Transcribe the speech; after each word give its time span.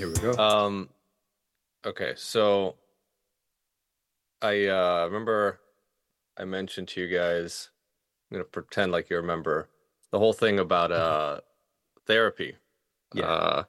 Here 0.00 0.08
we 0.08 0.14
go. 0.14 0.32
Um, 0.42 0.88
okay, 1.84 2.14
so 2.16 2.76
I 4.40 4.64
uh, 4.64 5.04
remember 5.04 5.60
I 6.38 6.46
mentioned 6.46 6.88
to 6.88 7.02
you 7.02 7.14
guys. 7.14 7.68
I'm 8.30 8.36
gonna 8.36 8.44
pretend 8.44 8.92
like 8.92 9.10
you 9.10 9.16
remember 9.16 9.68
the 10.10 10.18
whole 10.18 10.32
thing 10.32 10.58
about 10.58 10.90
uh 10.90 11.40
therapy. 12.06 12.56
Yeah. 13.12 13.26
Uh, 13.26 13.64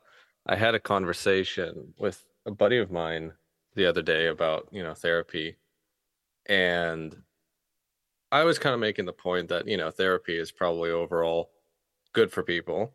I 0.48 0.56
had 0.56 0.74
a 0.74 0.80
conversation 0.80 1.94
with 1.98 2.24
a 2.46 2.52
buddy 2.52 2.78
of 2.78 2.92
mine 2.92 3.34
the 3.76 3.86
other 3.86 4.02
day 4.02 4.28
about 4.28 4.70
you 4.72 4.84
know 4.84 4.94
therapy, 4.94 5.58
and 6.46 7.14
I 8.32 8.46
was 8.46 8.58
kind 8.58 8.74
of 8.74 8.80
making 8.80 9.04
the 9.04 9.12
point 9.12 9.50
that 9.50 9.68
you 9.68 9.76
know 9.76 9.92
therapy 9.92 10.38
is 10.38 10.50
probably 10.50 10.92
overall 10.92 11.50
good 12.14 12.32
for 12.32 12.42
people, 12.42 12.94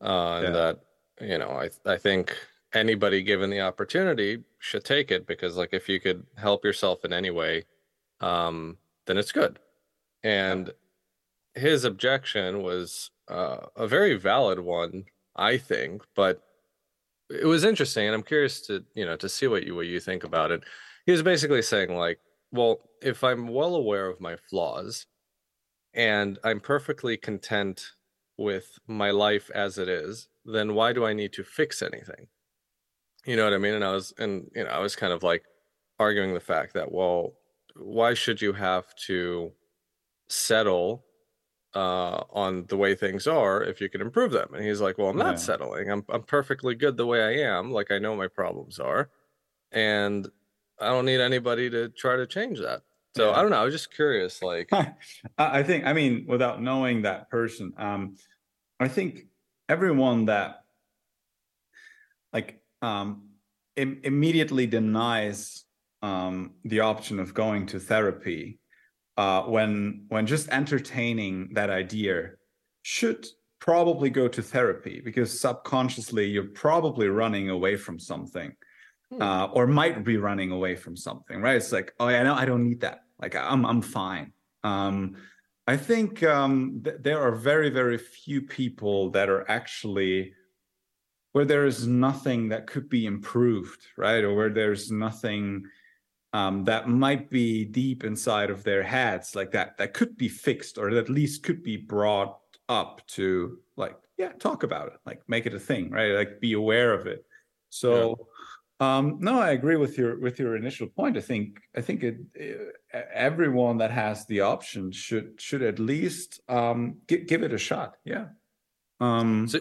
uh, 0.00 0.38
Yeah. 0.40 0.46
and 0.46 0.54
that 0.54 0.80
you 1.20 1.36
know 1.36 1.50
I 1.50 1.68
I 1.84 1.98
think 1.98 2.34
anybody 2.74 3.22
given 3.22 3.50
the 3.50 3.60
opportunity 3.60 4.44
should 4.58 4.84
take 4.84 5.10
it 5.10 5.26
because 5.26 5.56
like 5.56 5.70
if 5.72 5.88
you 5.88 6.00
could 6.00 6.24
help 6.36 6.64
yourself 6.64 7.04
in 7.04 7.12
any 7.12 7.30
way, 7.30 7.64
um, 8.20 8.76
then 9.06 9.16
it's 9.16 9.32
good. 9.32 9.58
And 10.22 10.72
his 11.54 11.84
objection 11.84 12.62
was 12.62 13.10
uh, 13.28 13.66
a 13.76 13.86
very 13.86 14.14
valid 14.14 14.60
one, 14.60 15.04
I 15.36 15.56
think, 15.58 16.02
but 16.14 16.42
it 17.30 17.46
was 17.46 17.64
interesting, 17.64 18.06
and 18.06 18.14
I'm 18.14 18.22
curious 18.22 18.62
to 18.62 18.84
you 18.94 19.04
know 19.04 19.16
to 19.16 19.28
see 19.28 19.46
what 19.46 19.64
you 19.64 19.74
what 19.74 19.86
you 19.86 20.00
think 20.00 20.24
about 20.24 20.50
it. 20.50 20.62
He 21.04 21.12
was 21.12 21.22
basically 21.22 21.62
saying 21.62 21.94
like, 21.94 22.20
well, 22.52 22.80
if 23.02 23.22
I'm 23.22 23.48
well 23.48 23.74
aware 23.74 24.08
of 24.08 24.20
my 24.20 24.36
flaws, 24.48 25.06
and 25.94 26.38
I'm 26.42 26.60
perfectly 26.60 27.16
content 27.16 27.92
with 28.38 28.78
my 28.86 29.10
life 29.10 29.50
as 29.54 29.78
it 29.78 29.88
is, 29.88 30.28
then 30.44 30.74
why 30.74 30.92
do 30.92 31.04
I 31.04 31.12
need 31.12 31.32
to 31.34 31.44
fix 31.44 31.82
anything? 31.82 32.28
You 33.24 33.36
know 33.36 33.44
what 33.44 33.52
I 33.52 33.58
mean? 33.58 33.74
And 33.74 33.84
I 33.84 33.92
was 33.92 34.12
and 34.18 34.50
you 34.54 34.64
know 34.64 34.70
I 34.70 34.78
was 34.78 34.96
kind 34.96 35.12
of 35.12 35.22
like 35.22 35.44
arguing 35.98 36.34
the 36.34 36.40
fact 36.40 36.74
that 36.74 36.92
well, 36.92 37.34
why 37.76 38.14
should 38.14 38.40
you 38.40 38.52
have 38.52 38.94
to 39.06 39.52
settle 40.28 41.06
uh 41.74 42.24
on 42.30 42.66
the 42.66 42.76
way 42.76 42.94
things 42.94 43.26
are 43.26 43.62
if 43.62 43.80
you 43.80 43.90
can 43.90 44.00
improve 44.00 44.32
them 44.32 44.54
and 44.54 44.64
he's 44.64 44.80
like 44.80 44.98
well 44.98 45.08
i'm 45.08 45.18
not 45.18 45.38
Yeah. 45.38 45.38
settling 45.38 45.90
i'm 45.90 46.04
i'm 46.10 46.22
perfectly 46.22 46.74
good 46.74 46.96
the 46.96 47.06
way 47.06 47.22
i 47.22 47.32
am 47.48 47.70
like 47.72 47.90
i 47.90 47.98
know 47.98 48.16
my 48.16 48.28
problems 48.28 48.78
are 48.80 49.10
and 49.72 50.28
i 50.80 50.88
don't 50.88 51.04
need 51.06 51.20
anybody 51.20 51.70
to 51.70 51.88
try 51.90 52.16
to 52.16 52.26
change 52.26 52.60
that 52.60 52.82
so 53.14 53.30
Yeah. 53.30 53.34
i 53.34 53.42
don't 53.42 53.50
know 53.50 53.60
i 53.60 53.64
was 53.64 53.74
just 53.74 53.94
curious 53.94 54.42
like 54.42 54.70
I 54.72 54.94
I 55.38 55.62
think, 55.62 55.84
I 55.86 55.92
mean, 55.92 56.26
without 56.26 56.60
knowing 56.62 57.02
that 57.02 57.30
person, 57.30 57.72
um, 57.76 58.16
I 58.80 58.88
think 58.88 59.28
everyone 59.68 60.26
that 60.26 60.64
like 62.32 62.57
um, 62.82 63.28
im- 63.76 64.00
immediately 64.04 64.66
denies 64.66 65.64
um, 66.02 66.52
the 66.64 66.80
option 66.80 67.18
of 67.18 67.34
going 67.34 67.66
to 67.66 67.78
therapy 67.80 68.58
uh, 69.16 69.42
when 69.42 70.04
when 70.08 70.26
just 70.26 70.48
entertaining 70.50 71.50
that 71.54 71.70
idea 71.70 72.30
should 72.82 73.26
probably 73.60 74.08
go 74.10 74.28
to 74.28 74.40
therapy 74.40 75.00
because 75.04 75.40
subconsciously 75.40 76.26
you're 76.26 76.44
probably 76.54 77.08
running 77.08 77.50
away 77.50 77.76
from 77.76 77.98
something 77.98 78.52
Hmm. 79.10 79.22
uh, 79.22 79.46
or 79.46 79.66
might 79.66 80.04
be 80.04 80.18
running 80.18 80.50
away 80.50 80.76
from 80.76 80.94
something 80.94 81.40
right? 81.40 81.56
It's 81.56 81.72
like 81.72 81.94
oh 81.98 82.08
yeah 82.08 82.22
no 82.22 82.34
i 82.34 82.44
don't 82.44 82.62
need 82.62 82.80
that. 82.82 83.00
Like 83.18 83.34
i'm 83.34 83.64
i'm 83.64 83.80
fine. 83.82 84.32
Um, 84.64 85.16
i 85.66 85.76
think 85.78 86.22
um, 86.22 86.82
th- 86.84 86.96
there 87.00 87.20
are 87.20 87.32
very 87.32 87.70
very 87.70 87.96
few 87.98 88.42
people 88.42 89.10
that 89.12 89.28
are 89.30 89.50
actually 89.50 90.34
where 91.38 91.44
there 91.44 91.66
is 91.66 91.86
nothing 91.86 92.48
that 92.48 92.66
could 92.66 92.88
be 92.88 93.06
improved 93.06 93.80
right? 93.96 94.24
Or 94.24 94.34
where 94.34 94.50
there's 94.50 94.90
nothing 94.90 95.66
um, 96.32 96.64
that 96.64 96.88
might 96.88 97.30
be 97.30 97.64
deep 97.64 98.02
inside 98.02 98.50
of 98.50 98.64
their 98.64 98.82
heads 98.82 99.36
like 99.36 99.52
that 99.52 99.78
that 99.78 99.94
could 99.94 100.16
be 100.16 100.28
fixed 100.28 100.78
or 100.78 100.90
at 100.90 101.08
least 101.08 101.44
could 101.44 101.62
be 101.62 101.76
brought 101.76 102.40
up 102.68 103.06
to 103.18 103.58
like 103.76 103.96
yeah 104.16 104.32
talk 104.32 104.64
about 104.64 104.88
it 104.88 104.98
like 105.06 105.20
make 105.28 105.46
it 105.46 105.54
a 105.54 105.60
thing 105.60 105.92
right? 105.92 106.10
Like 106.20 106.40
be 106.40 106.54
aware 106.54 106.92
of 106.92 107.06
it. 107.06 107.24
So 107.70 107.92
um 108.80 109.18
no 109.20 109.34
i 109.40 109.50
agree 109.58 109.76
with 109.84 109.96
your 109.96 110.18
with 110.18 110.40
your 110.40 110.56
initial 110.56 110.88
point. 110.88 111.16
I 111.16 111.20
think 111.30 111.60
i 111.76 111.80
think 111.86 112.02
it, 112.02 112.16
uh, 112.94 112.98
everyone 113.14 113.76
that 113.78 113.92
has 113.92 114.26
the 114.26 114.40
option 114.40 114.90
should 114.90 115.40
should 115.46 115.62
at 115.62 115.78
least 115.78 116.40
um 116.48 116.96
gi- 117.08 117.26
give 117.30 117.44
it 117.44 117.52
a 117.52 117.58
shot. 117.70 117.90
Yeah. 118.04 118.26
Um 118.98 119.46
So- 119.46 119.60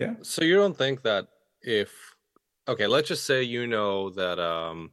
yeah 0.00 0.14
So 0.22 0.44
you 0.44 0.56
don't 0.56 0.76
think 0.76 1.02
that 1.02 1.28
if 1.62 2.16
okay, 2.68 2.86
let's 2.86 3.08
just 3.08 3.24
say 3.26 3.42
you 3.42 3.66
know 3.66 4.10
that 4.10 4.38
um 4.38 4.92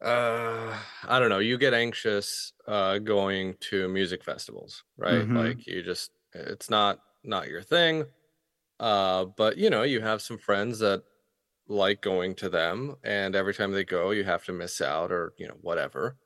uh 0.00 0.82
I 1.04 1.18
don't 1.18 1.28
know, 1.28 1.40
you 1.40 1.58
get 1.58 1.74
anxious 1.74 2.52
uh 2.66 2.98
going 2.98 3.54
to 3.70 3.88
music 3.88 4.24
festivals, 4.24 4.84
right? 4.96 5.28
Mhm. 5.28 5.34
Like 5.34 5.66
you 5.66 5.82
just 5.82 6.12
it's 6.32 6.70
not 6.70 7.00
not 7.22 7.48
your 7.48 7.62
thing. 7.62 8.06
Uh 8.80 9.26
but 9.26 9.58
you 9.58 9.70
know, 9.70 9.84
you 9.84 10.00
have 10.02 10.22
some 10.22 10.38
friends 10.38 10.80
that 10.80 11.04
like 11.68 12.02
going 12.02 12.34
to 12.36 12.50
them 12.50 12.96
and 13.04 13.36
every 13.36 13.54
time 13.54 13.72
they 13.72 13.84
go 13.84 14.12
you 14.12 14.24
have 14.24 14.44
to 14.46 14.52
miss 14.54 14.80
out 14.82 15.12
or 15.12 15.34
you 15.38 15.48
know 15.48 15.58
whatever. 15.62 16.18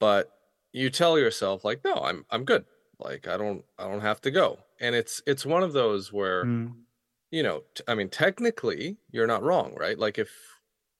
But 0.00 0.32
you 0.72 0.90
tell 0.90 1.18
yourself 1.18 1.64
like 1.64 1.84
no, 1.84 1.96
I'm 1.96 2.26
I'm 2.30 2.44
good. 2.46 2.66
Like 3.00 3.28
I 3.28 3.38
don't 3.38 3.64
I 3.78 3.84
don't 3.88 4.02
have 4.02 4.22
to 4.22 4.32
go. 4.32 4.60
And 4.80 4.94
it's 4.94 5.22
it's 5.26 5.46
one 5.46 5.62
of 5.62 5.72
those 5.72 6.12
where 6.12 6.48
Mm, 6.48 6.86
you 7.30 7.42
know, 7.42 7.64
t- 7.74 7.84
I 7.88 7.94
mean, 7.94 8.10
technically, 8.10 8.98
you're 9.10 9.26
not 9.26 9.42
wrong, 9.42 9.74
right? 9.76 9.98
Like 9.98 10.18
if 10.18 10.32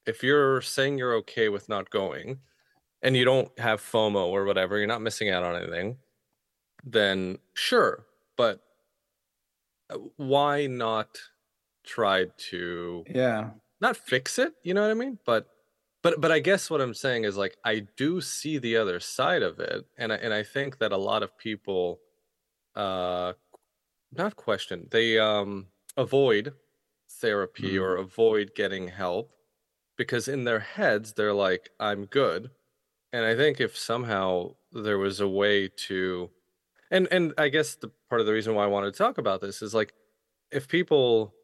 if 0.06 0.22
you're 0.22 0.62
saying 0.62 0.98
you're 0.98 1.14
okay 1.16 1.48
with 1.50 1.69
not 1.69 1.91
going 1.91 2.41
and 3.03 3.16
you 3.16 3.25
don't 3.26 3.56
have 3.60 3.81
FOMO 3.82 4.26
or 4.28 4.44
whatever, 4.47 4.78
you're 4.78 4.87
not 4.88 5.03
missing 5.03 5.31
out 5.31 5.44
on 5.44 5.56
anything, 5.56 5.98
then 6.84 7.38
sure, 7.54 8.06
but 8.37 8.62
uh, 9.91 9.98
why 10.16 10.66
not 10.66 11.19
try 11.84 12.26
to 12.38 13.06
yeah 13.06 13.54
not 13.81 13.97
fix 13.97 14.38
it, 14.38 14.54
you 14.64 14.75
know 14.75 14.82
what 14.82 14.93
I 14.93 14.94
mean? 14.94 15.19
But 15.26 15.48
but 16.03 16.20
but 16.20 16.32
I 16.32 16.41
guess 16.41 16.70
what 16.70 16.81
I'm 16.82 16.94
saying 16.94 17.25
is 17.25 17.37
like 17.37 17.56
I 17.64 17.81
do 17.97 18.20
see 18.20 18.58
the 18.58 18.76
other 18.76 19.00
side 19.00 19.43
of 19.43 19.60
it 19.60 19.87
and 19.98 20.12
I, 20.12 20.16
and 20.16 20.34
I 20.34 20.43
think 20.44 20.78
that 20.78 20.93
a 20.93 20.97
lot 20.98 21.22
of 21.22 21.37
people 21.38 22.00
uh 22.76 23.34
not 24.16 24.37
question, 24.37 24.88
they 24.91 25.19
um 25.19 25.69
avoid 25.97 26.54
therapy 27.10 27.78
Mhm. 27.78 27.78
or 27.78 27.97
avoid 27.97 28.54
getting 28.54 28.88
help 28.88 29.32
because 29.97 30.28
in 30.28 30.44
their 30.44 30.60
heads 30.60 31.15
they're 31.15 31.34
like 31.34 31.71
I'm 31.81 32.06
good. 32.06 32.50
And 33.12 33.25
I 33.26 33.37
think 33.37 33.60
if 33.60 33.76
somehow 33.76 34.56
there 34.72 34.99
was 34.99 35.21
a 35.21 35.28
way 35.28 35.69
to 35.69 36.31
and 36.91 37.09
and 37.12 37.34
I 37.38 37.49
guess 37.50 37.76
the 37.76 37.91
part 38.10 38.21
of 38.22 38.26
the 38.28 38.34
reason 38.34 38.55
why 38.55 38.65
I 38.65 38.69
wanted 38.69 38.93
to 38.94 38.99
talk 38.99 39.19
about 39.19 39.41
this 39.43 39.62
is 39.62 39.75
like 39.75 39.94
if 40.53 40.69
people 40.69 41.34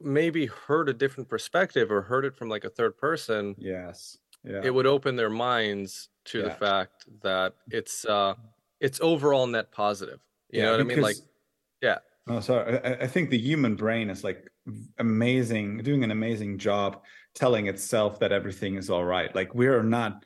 maybe 0.00 0.46
heard 0.46 0.88
a 0.88 0.94
different 0.94 1.28
perspective 1.28 1.90
or 1.90 2.02
heard 2.02 2.24
it 2.24 2.34
from 2.36 2.48
like 2.48 2.64
a 2.64 2.70
third 2.70 2.96
person, 2.98 3.56
yes 3.56 4.18
yeah 4.42 4.62
it 4.62 4.70
would 4.70 4.86
open 4.86 5.16
their 5.16 5.30
minds 5.30 6.08
to 6.26 6.42
the 6.42 6.50
fact 6.50 7.04
that 7.22 7.54
it's 7.70 8.04
uh 8.04 8.34
it's 8.80 9.00
overall 9.00 9.46
net 9.46 9.72
positive. 9.72 10.20
You 10.50 10.60
Yeah, 10.60 10.62
know 10.62 10.70
what 10.72 10.80
I 10.80 10.84
mean? 10.84 11.00
Like 11.00 11.20
yeah. 11.84 11.98
Oh, 12.26 12.34
no, 12.34 12.40
sorry. 12.40 12.78
I, 12.82 12.92
I 13.04 13.06
think 13.06 13.28
the 13.30 13.38
human 13.38 13.76
brain 13.76 14.08
is 14.10 14.24
like 14.24 14.40
amazing, 14.98 15.78
doing 15.78 16.02
an 16.04 16.10
amazing 16.10 16.58
job 16.58 17.02
telling 17.34 17.66
itself 17.66 18.18
that 18.20 18.32
everything 18.32 18.76
is 18.76 18.88
all 18.90 19.04
right. 19.04 19.34
Like 19.34 19.54
we're 19.54 19.82
not, 19.82 20.24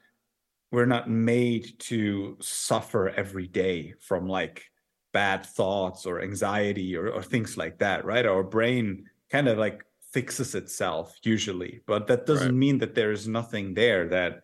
we're 0.70 0.86
not 0.86 1.10
made 1.10 1.78
to 1.90 2.36
suffer 2.40 3.08
every 3.08 3.48
day 3.48 3.94
from 4.00 4.28
like 4.28 4.64
bad 5.12 5.44
thoughts 5.44 6.06
or 6.06 6.20
anxiety 6.22 6.96
or, 6.96 7.08
or 7.08 7.22
things 7.22 7.56
like 7.56 7.78
that, 7.78 8.04
right? 8.04 8.26
Our 8.26 8.44
brain 8.44 9.06
kind 9.30 9.48
of 9.48 9.58
like 9.58 9.82
fixes 10.12 10.54
itself 10.54 11.18
usually, 11.24 11.80
but 11.86 12.06
that 12.06 12.26
doesn't 12.26 12.48
Right. 12.48 12.64
mean 12.64 12.78
that 12.78 12.94
there 12.94 13.12
is 13.12 13.26
nothing 13.26 13.74
there 13.74 14.08
that 14.08 14.42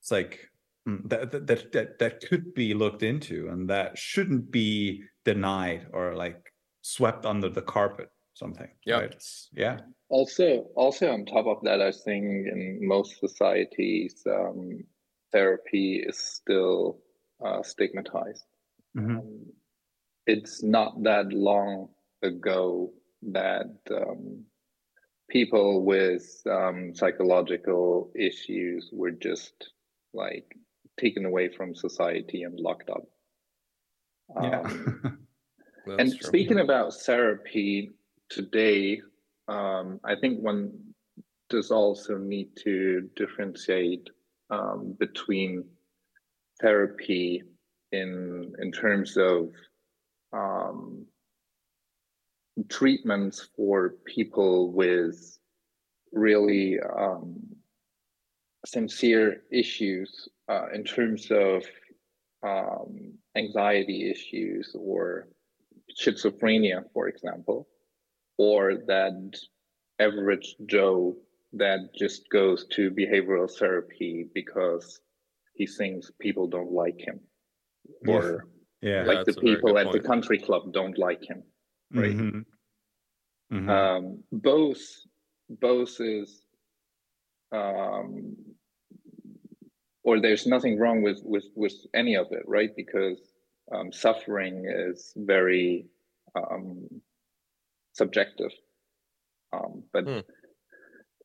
it's 0.00 0.10
like 0.10 0.50
that, 0.86 1.32
that 1.32 1.46
that 1.46 1.72
that 1.72 1.98
that 1.98 2.20
could 2.28 2.54
be 2.54 2.74
looked 2.74 3.02
into 3.02 3.48
and 3.48 3.68
that 3.70 3.98
shouldn't 3.98 4.50
be 4.50 5.02
denied 5.24 5.88
or 5.92 6.14
like 6.14 6.52
swept 6.82 7.26
under 7.26 7.48
the 7.48 7.62
carpet 7.62 8.10
something 8.34 8.70
Yeah. 8.84 9.00
right? 9.00 9.14
Yeah 9.52 9.80
Also, 10.08 10.70
also 10.76 11.10
on 11.12 11.26
top 11.26 11.46
of 11.46 11.62
that, 11.64 11.80
I 11.82 11.90
think 11.92 12.24
in 12.46 12.78
most 12.82 13.18
societies, 13.18 14.22
um, 14.26 14.84
therapy 15.32 16.02
is 16.06 16.18
still 16.18 17.02
uh, 17.44 17.62
stigmatized. 17.62 18.44
Mhm. 18.94 19.18
Um, 19.18 19.52
it's 20.26 20.62
not 20.62 21.02
that 21.04 21.32
long 21.32 21.90
ago 22.22 22.92
that 23.22 23.78
um, 23.90 24.44
people 25.30 25.84
with 25.84 26.42
um, 26.46 26.94
psychological 26.94 28.12
issues 28.16 28.90
were 28.92 29.12
just 29.12 29.72
like 30.14 30.56
taken 30.98 31.24
away 31.24 31.48
from 31.48 31.74
society 31.74 32.42
and 32.42 32.58
locked 32.58 32.90
up. 32.90 33.04
yeah 34.42 34.60
Um, 34.60 35.18
and 35.98 36.10
true. 36.10 36.28
speaking 36.28 36.60
about 36.60 36.94
therapy 36.94 37.92
today, 38.28 39.00
um, 39.48 40.00
I 40.04 40.14
think 40.20 40.40
one 40.40 40.72
does 41.48 41.70
also 41.70 42.18
need 42.18 42.48
to 42.64 43.08
differentiate 43.14 44.08
um, 44.50 44.96
between 44.98 45.64
therapy 46.60 47.42
in 47.92 48.52
in 48.58 48.72
terms 48.72 49.16
of 49.16 49.52
um, 50.32 51.06
treatments 52.68 53.48
for 53.56 53.94
people 54.04 54.72
with 54.72 55.38
really 56.12 56.78
um, 56.80 57.36
sincere 58.64 59.42
issues 59.52 60.28
uh, 60.48 60.66
in 60.72 60.84
terms 60.84 61.28
of 61.30 61.64
um, 62.42 63.12
anxiety 63.36 64.10
issues 64.10 64.74
or 64.78 65.28
schizophrenia, 66.00 66.84
for 66.92 67.08
example, 67.08 67.68
or 68.38 68.76
that 68.86 69.38
average 69.98 70.56
Joe 70.66 71.16
that 71.54 71.94
just 71.96 72.28
goes 72.30 72.66
to 72.72 72.90
behavioral 72.90 73.50
therapy 73.50 74.28
because 74.34 75.00
he 75.54 75.66
thinks 75.66 76.10
people 76.20 76.46
don't 76.46 76.72
like 76.72 76.98
him, 76.98 77.20
or 78.06 78.46
yeah, 78.82 79.04
like 79.04 79.20
the 79.20 79.32
that's 79.32 79.38
a 79.38 79.40
very 79.40 79.56
people 79.56 79.78
at 79.78 79.90
the 79.92 80.00
country 80.00 80.38
club 80.38 80.72
don't 80.72 80.98
like 80.98 81.24
him. 81.24 81.42
right. 81.92 82.16
Mhm. 82.16 82.44
Mhm. 83.52 83.68
Um, 83.68 84.24
both 84.32 84.82
both 85.48 86.00
is 86.00 86.42
um, 87.52 88.36
or 90.06 90.20
there's 90.20 90.46
nothing 90.46 90.78
wrong 90.78 91.02
with 91.02 91.20
with 91.24 91.46
with 91.56 91.74
any 91.92 92.14
of 92.14 92.28
it, 92.30 92.44
right? 92.46 92.70
Because 92.76 93.18
um, 93.74 93.92
suffering 93.92 94.64
is 94.72 95.12
very 95.16 95.86
um, 96.36 96.88
subjective. 97.92 98.52
Um, 99.52 99.82
but 99.92 100.04
Hmm. 100.06 100.20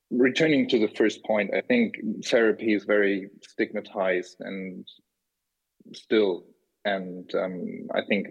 returning 0.10 0.68
to 0.70 0.80
the 0.80 0.94
first 0.96 1.24
point, 1.24 1.54
I 1.54 1.62
think 1.62 1.96
therapy 2.26 2.74
is 2.74 2.84
very 2.86 3.30
stigmatized 3.44 4.38
and 4.40 4.88
still, 5.94 6.46
and 6.84 7.30
um, 7.36 7.88
I 7.94 8.02
think 8.10 8.30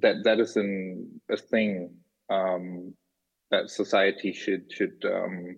that 0.00 0.24
that 0.24 0.40
is 0.40 0.56
an, 0.56 1.20
a 1.30 1.36
thing 1.36 1.94
um, 2.30 2.94
that 3.50 3.68
society 3.68 4.32
should 4.32 4.72
should 4.72 5.04
um, 5.04 5.56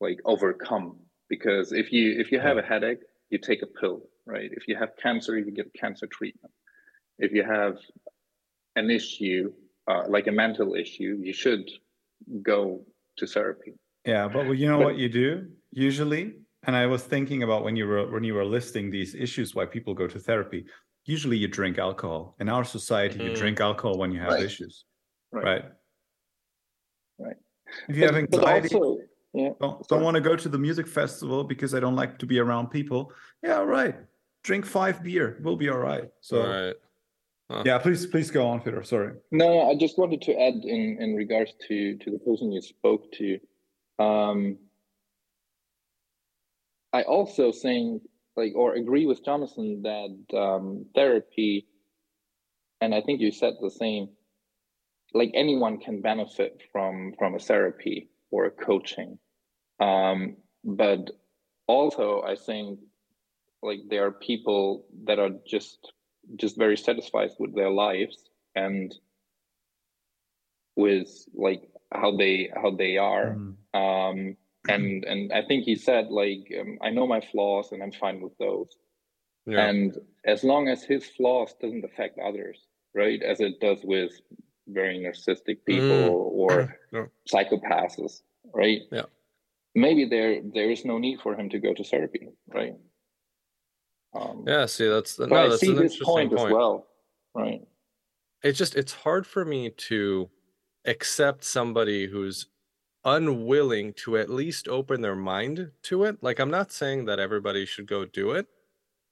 like 0.00 0.18
overcome. 0.24 0.98
Because 1.28 1.72
if 1.72 1.92
you 1.92 2.18
if 2.20 2.32
you 2.32 2.40
have 2.40 2.58
a 2.58 2.62
headache, 2.62 3.04
you 3.30 3.38
take 3.38 3.62
a 3.62 3.66
pill, 3.66 4.02
right? 4.26 4.50
If 4.52 4.68
you 4.68 4.76
have 4.76 4.90
cancer, 4.96 5.38
you 5.38 5.50
get 5.50 5.72
cancer 5.74 6.06
treatment. 6.06 6.52
If 7.18 7.32
you 7.32 7.44
have 7.44 7.78
an 8.76 8.90
issue 8.90 9.52
uh, 9.88 10.02
like 10.08 10.26
a 10.26 10.32
mental 10.32 10.74
issue, 10.74 11.18
you 11.22 11.32
should 11.32 11.70
go 12.42 12.84
to 13.18 13.26
therapy. 13.26 13.72
Yeah, 14.04 14.26
but 14.28 14.44
well, 14.46 14.54
you 14.54 14.68
know 14.68 14.78
But- 14.78 14.84
what 14.84 14.96
you 14.96 15.08
do 15.08 15.48
usually, 15.70 16.34
and 16.64 16.74
I 16.74 16.86
was 16.86 17.02
thinking 17.04 17.42
about 17.44 17.62
when 17.64 17.76
you 17.76 17.86
were 17.86 18.10
when 18.10 18.24
you 18.24 18.34
were 18.34 18.44
listing 18.44 18.90
these 18.90 19.14
issues 19.14 19.54
why 19.54 19.64
people 19.66 19.94
go 19.94 20.06
to 20.08 20.18
therapy. 20.18 20.66
Usually, 21.04 21.36
you 21.36 21.46
drink 21.46 21.78
alcohol. 21.78 22.34
In 22.40 22.48
our 22.48 22.64
society, 22.64 23.22
you 23.22 23.30
Mhm. 23.30 23.36
drink 23.36 23.60
alcohol 23.60 23.96
when 23.96 24.10
you 24.10 24.18
have 24.18 24.32
Right. 24.32 24.42
issues, 24.42 24.84
Right. 25.30 25.44
right? 25.44 25.64
Right. 27.18 27.36
If 27.88 27.96
you 27.96 28.02
have 28.06 28.14
But- 28.14 28.30
but 28.30 28.38
anxiety, 28.40 28.74
also, 28.74 29.00
yeah, 29.36 29.50
don't, 29.60 29.86
don't 29.88 30.02
want 30.02 30.14
to 30.14 30.22
go 30.22 30.34
to 30.34 30.48
the 30.48 30.56
music 30.56 30.88
festival 30.88 31.44
because 31.44 31.74
I 31.74 31.80
don't 31.80 31.94
like 31.94 32.18
to 32.20 32.26
be 32.26 32.38
around 32.38 32.68
people. 32.68 33.12
Yeah, 33.42 33.58
right. 33.58 33.94
Drink 34.44 34.64
five 34.64 35.02
beer, 35.04 35.38
we'll 35.42 35.56
be 35.56 35.68
all 35.68 35.76
right. 35.76 36.08
So 36.22 36.74
right. 37.50 37.64
yeah, 37.66 37.76
please 37.76 38.06
please 38.06 38.30
go 38.30 38.46
on, 38.46 38.62
Peter. 38.62 38.82
Sorry. 38.82 39.12
No, 39.30 39.46
no, 39.48 39.70
I 39.70 39.74
just 39.76 39.98
wanted 39.98 40.22
to 40.22 40.32
add 40.32 40.54
in 40.54 40.96
in 41.00 41.14
regards 41.14 41.52
to 41.68 41.98
to 41.98 42.10
the 42.10 42.18
person 42.18 42.50
you 42.50 42.62
spoke 42.62 43.12
to. 43.12 43.38
Um, 43.98 44.56
I 46.94 47.02
also 47.02 47.52
think 47.52 48.04
like 48.36 48.54
or 48.56 48.76
agree 48.76 49.04
with 49.04 49.22
Jonathan 49.22 49.82
that 49.82 50.38
um, 50.38 50.86
therapy, 50.94 51.66
and 52.80 52.94
I 52.94 53.02
think 53.02 53.20
you 53.20 53.32
said 53.32 53.52
the 53.60 53.70
same. 53.70 54.08
Like 55.12 55.30
anyone 55.34 55.76
can 55.76 56.00
benefit 56.00 56.62
from 56.72 57.12
from 57.18 57.34
a 57.34 57.38
therapy 57.38 58.08
or 58.30 58.46
a 58.46 58.50
coaching, 58.50 59.18
um, 59.80 60.36
but 60.64 61.10
also 61.66 62.22
I 62.22 62.36
think 62.36 62.80
like 63.62 63.80
there 63.88 64.06
are 64.06 64.12
people 64.12 64.84
that 65.04 65.18
are 65.18 65.30
just 65.46 65.92
just 66.36 66.56
very 66.56 66.76
satisfied 66.76 67.30
with 67.38 67.54
their 67.54 67.70
lives 67.70 68.30
and 68.54 68.94
with 70.76 71.08
like 71.34 71.62
how 71.92 72.16
they 72.16 72.50
how 72.54 72.70
they 72.70 72.96
are 72.96 73.36
Mm. 73.36 73.54
um 73.74 74.36
and 74.68 75.04
and 75.04 75.32
i 75.32 75.42
think 75.42 75.64
he 75.64 75.76
said 75.76 76.08
like 76.08 76.52
um, 76.60 76.78
i 76.82 76.90
know 76.90 77.06
my 77.06 77.20
flaws 77.20 77.70
and 77.72 77.82
i'm 77.82 77.92
fine 77.92 78.20
with 78.20 78.36
those 78.38 78.70
Yeah. 79.46 79.68
and 79.68 79.96
as 80.24 80.42
long 80.42 80.68
as 80.68 80.82
his 80.82 81.06
flaws 81.06 81.54
doesn't 81.60 81.84
affect 81.84 82.18
others 82.18 82.66
right 82.94 83.22
as 83.22 83.40
it 83.40 83.60
does 83.60 83.80
with 83.84 84.12
very 84.68 84.98
narcissistic 84.98 85.58
people 85.64 86.30
or 86.34 86.76
Yeah. 86.92 87.06
psychopaths 87.32 88.22
right 88.52 88.82
Yeah. 88.90 89.06
Maybe 89.76 90.04
there 90.06 90.40
there 90.56 90.70
is 90.70 90.84
no 90.84 90.98
need 90.98 91.20
for 91.20 91.34
him 91.38 91.48
to 91.50 91.58
go 91.58 91.74
to 91.74 91.84
therapy 91.84 92.28
right 92.48 92.74
um 94.14 94.44
yeah. 94.46 94.66
See, 94.66 94.88
that's 94.88 95.16
but 95.16 95.28
no, 95.28 95.36
i 95.36 95.48
that's 95.48 95.60
see 95.60 95.70
an 95.70 95.78
his 95.82 95.92
interesting 95.92 96.04
point, 96.06 96.32
point. 96.34 96.48
as 96.50 96.54
well 96.54 96.86
right 97.34 97.62
it's 98.42 98.58
just 98.58 98.74
it's 98.76 98.92
hard 98.92 99.26
for 99.26 99.44
me 99.44 99.70
to 99.90 100.30
accept 100.86 101.44
somebody 101.44 102.06
who's 102.06 102.46
unwilling 103.04 103.92
to 103.94 104.16
at 104.18 104.30
least 104.30 104.68
open 104.68 105.00
their 105.00 105.16
mind 105.16 105.70
to 105.82 106.04
it 106.04 106.22
like 106.22 106.38
i'm 106.40 106.50
not 106.50 106.72
saying 106.72 107.04
that 107.04 107.18
everybody 107.20 107.64
should 107.66 107.86
go 107.86 108.04
do 108.04 108.32
it 108.32 108.46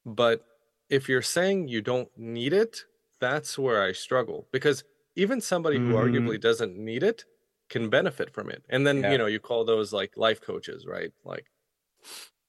but 0.06 0.44
if 0.90 1.08
you're 1.08 1.22
saying 1.22 1.68
you 1.68 1.80
don't 1.82 2.08
need 2.16 2.52
it 2.52 2.84
that's 3.20 3.58
where 3.58 3.82
i 3.82 3.92
struggle 3.92 4.48
because 4.52 4.84
even 5.16 5.40
somebody 5.40 5.78
who 5.78 5.94
Mhm. 5.94 6.02
arguably 6.02 6.40
doesn't 6.40 6.76
need 6.76 7.02
it 7.02 7.24
can 7.68 7.88
benefit 7.90 8.32
from 8.32 8.50
it 8.50 8.64
and 8.68 8.86
then 8.86 8.98
Yeah. 9.02 9.12
you 9.12 9.18
know 9.18 9.26
you 9.26 9.40
call 9.40 9.64
those 9.64 9.92
like 9.92 10.12
life 10.16 10.40
coaches 10.40 10.86
right 10.86 11.12
like 11.24 11.46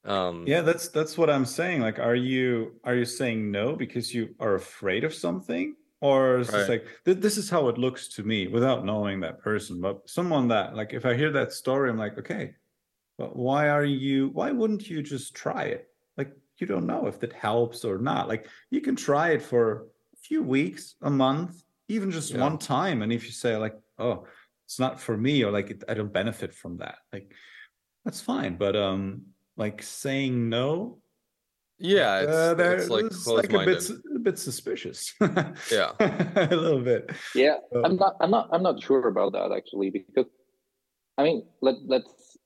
um 0.04 0.46
Yeah, 0.48 0.62
that's 0.62 0.90
that's 0.90 1.18
what 1.18 1.30
I'm 1.30 1.46
saying. 1.46 1.82
Like, 1.82 1.98
are 2.00 2.16
you 2.16 2.80
are 2.84 2.96
you 2.96 3.06
saying 3.06 3.50
no 3.52 3.76
because 3.76 4.14
you 4.14 4.36
are 4.40 4.54
afraid 4.56 5.04
of 5.04 5.14
something, 5.14 5.76
or 6.00 6.40
is 6.40 6.48
this 6.48 6.70
Right. 6.70 6.82
like 6.82 6.86
th- 7.06 7.18
this 7.26 7.38
is 7.38 7.50
how 7.50 7.70
it 7.70 7.78
looks 7.80 8.08
to 8.16 8.24
me 8.24 8.48
without 8.48 8.86
knowing 8.86 9.20
that 9.22 9.40
person? 9.40 9.82
But 9.82 10.08
someone 10.08 10.48
that 10.50 10.76
like, 10.76 10.94
if 10.94 11.06
I 11.06 11.16
hear 11.16 11.32
that 11.32 11.54
story, 11.54 11.90
I'm 11.90 11.98
like, 11.98 12.20
okay, 12.20 12.54
but 13.18 13.36
why 13.36 13.70
are 13.70 13.84
you? 13.86 14.30
Why 14.30 14.52
wouldn't 14.52 14.88
you 14.90 15.02
just 15.02 15.34
try 15.36 15.64
it? 15.76 15.90
Like, 16.18 16.32
you 16.60 16.68
don't 16.68 16.86
know 16.86 17.08
if 17.08 17.20
that 17.22 17.34
helps 17.34 17.84
or 17.84 17.98
not. 17.98 18.28
Like, 18.28 18.48
you 18.70 18.82
can 18.82 18.96
try 18.96 19.30
it 19.32 19.42
for 19.42 19.88
a 20.14 20.18
few 20.18 20.44
weeks, 20.44 20.96
a 21.02 21.10
month, 21.10 21.64
even 21.88 22.12
just 22.12 22.32
Yeah. 22.32 22.42
one 22.48 22.58
time, 22.60 23.02
and 23.02 23.12
if 23.12 23.26
you 23.26 23.32
say 23.32 23.58
like, 23.58 23.74
oh, 23.98 24.28
it's 24.66 24.80
not 24.80 25.00
for 25.00 25.16
me, 25.16 25.44
or 25.44 25.52
like 25.52 25.70
it, 25.72 25.84
I 25.88 25.94
don't 25.94 26.12
benefit 26.12 26.54
from 26.54 26.78
that, 26.78 26.98
like 27.14 27.32
that's 28.04 28.22
fine. 28.22 28.58
But 28.58 28.76
um, 28.76 29.28
like 29.58 29.82
saying 29.84 30.50
no 30.50 31.00
yeah 31.78 32.20
it's, 32.22 32.32
uh, 32.32 32.54
there- 32.54 32.78
it's 32.78 32.90
like 32.90 33.06
it's 33.06 33.28
like 33.28 33.52
a 33.54 33.66
bit, 33.66 33.90
a 34.16 34.20
bit 34.20 34.38
suspicious. 34.40 35.14
Yeah. 35.72 35.92
a 36.00 36.48
little 36.56 36.82
bit. 36.82 37.12
Yeah, 37.36 37.58
So- 37.72 37.84
I'm 37.86 37.96
not. 37.98 38.16
I'm 38.22 38.32
not. 38.32 38.50
I'm 38.52 38.64
not 38.64 38.82
sure 38.82 39.08
about 39.08 39.34
that 39.34 39.52
actually 39.52 39.90
because, 39.92 40.26
I 41.18 41.24
mean, 41.24 41.46
let 41.62 41.76
let's 41.86 42.38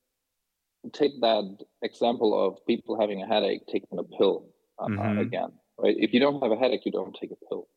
take 0.94 1.20
that 1.22 1.46
example 1.84 2.32
of 2.46 2.66
people 2.66 3.00
having 3.00 3.22
a 3.22 3.28
headache 3.28 3.62
taking 3.68 3.98
a 4.00 4.04
pill 4.18 4.48
uh, 4.80 4.88
Mhm. 4.88 5.20
again, 5.22 5.52
right? 5.78 5.96
If 5.98 6.14
you 6.14 6.20
don't 6.20 6.42
have 6.42 6.52
a 6.52 6.58
headache, 6.58 6.86
you 6.86 6.92
don't 6.92 7.16
take 7.20 7.32
a 7.32 7.40
pill. 7.48 7.68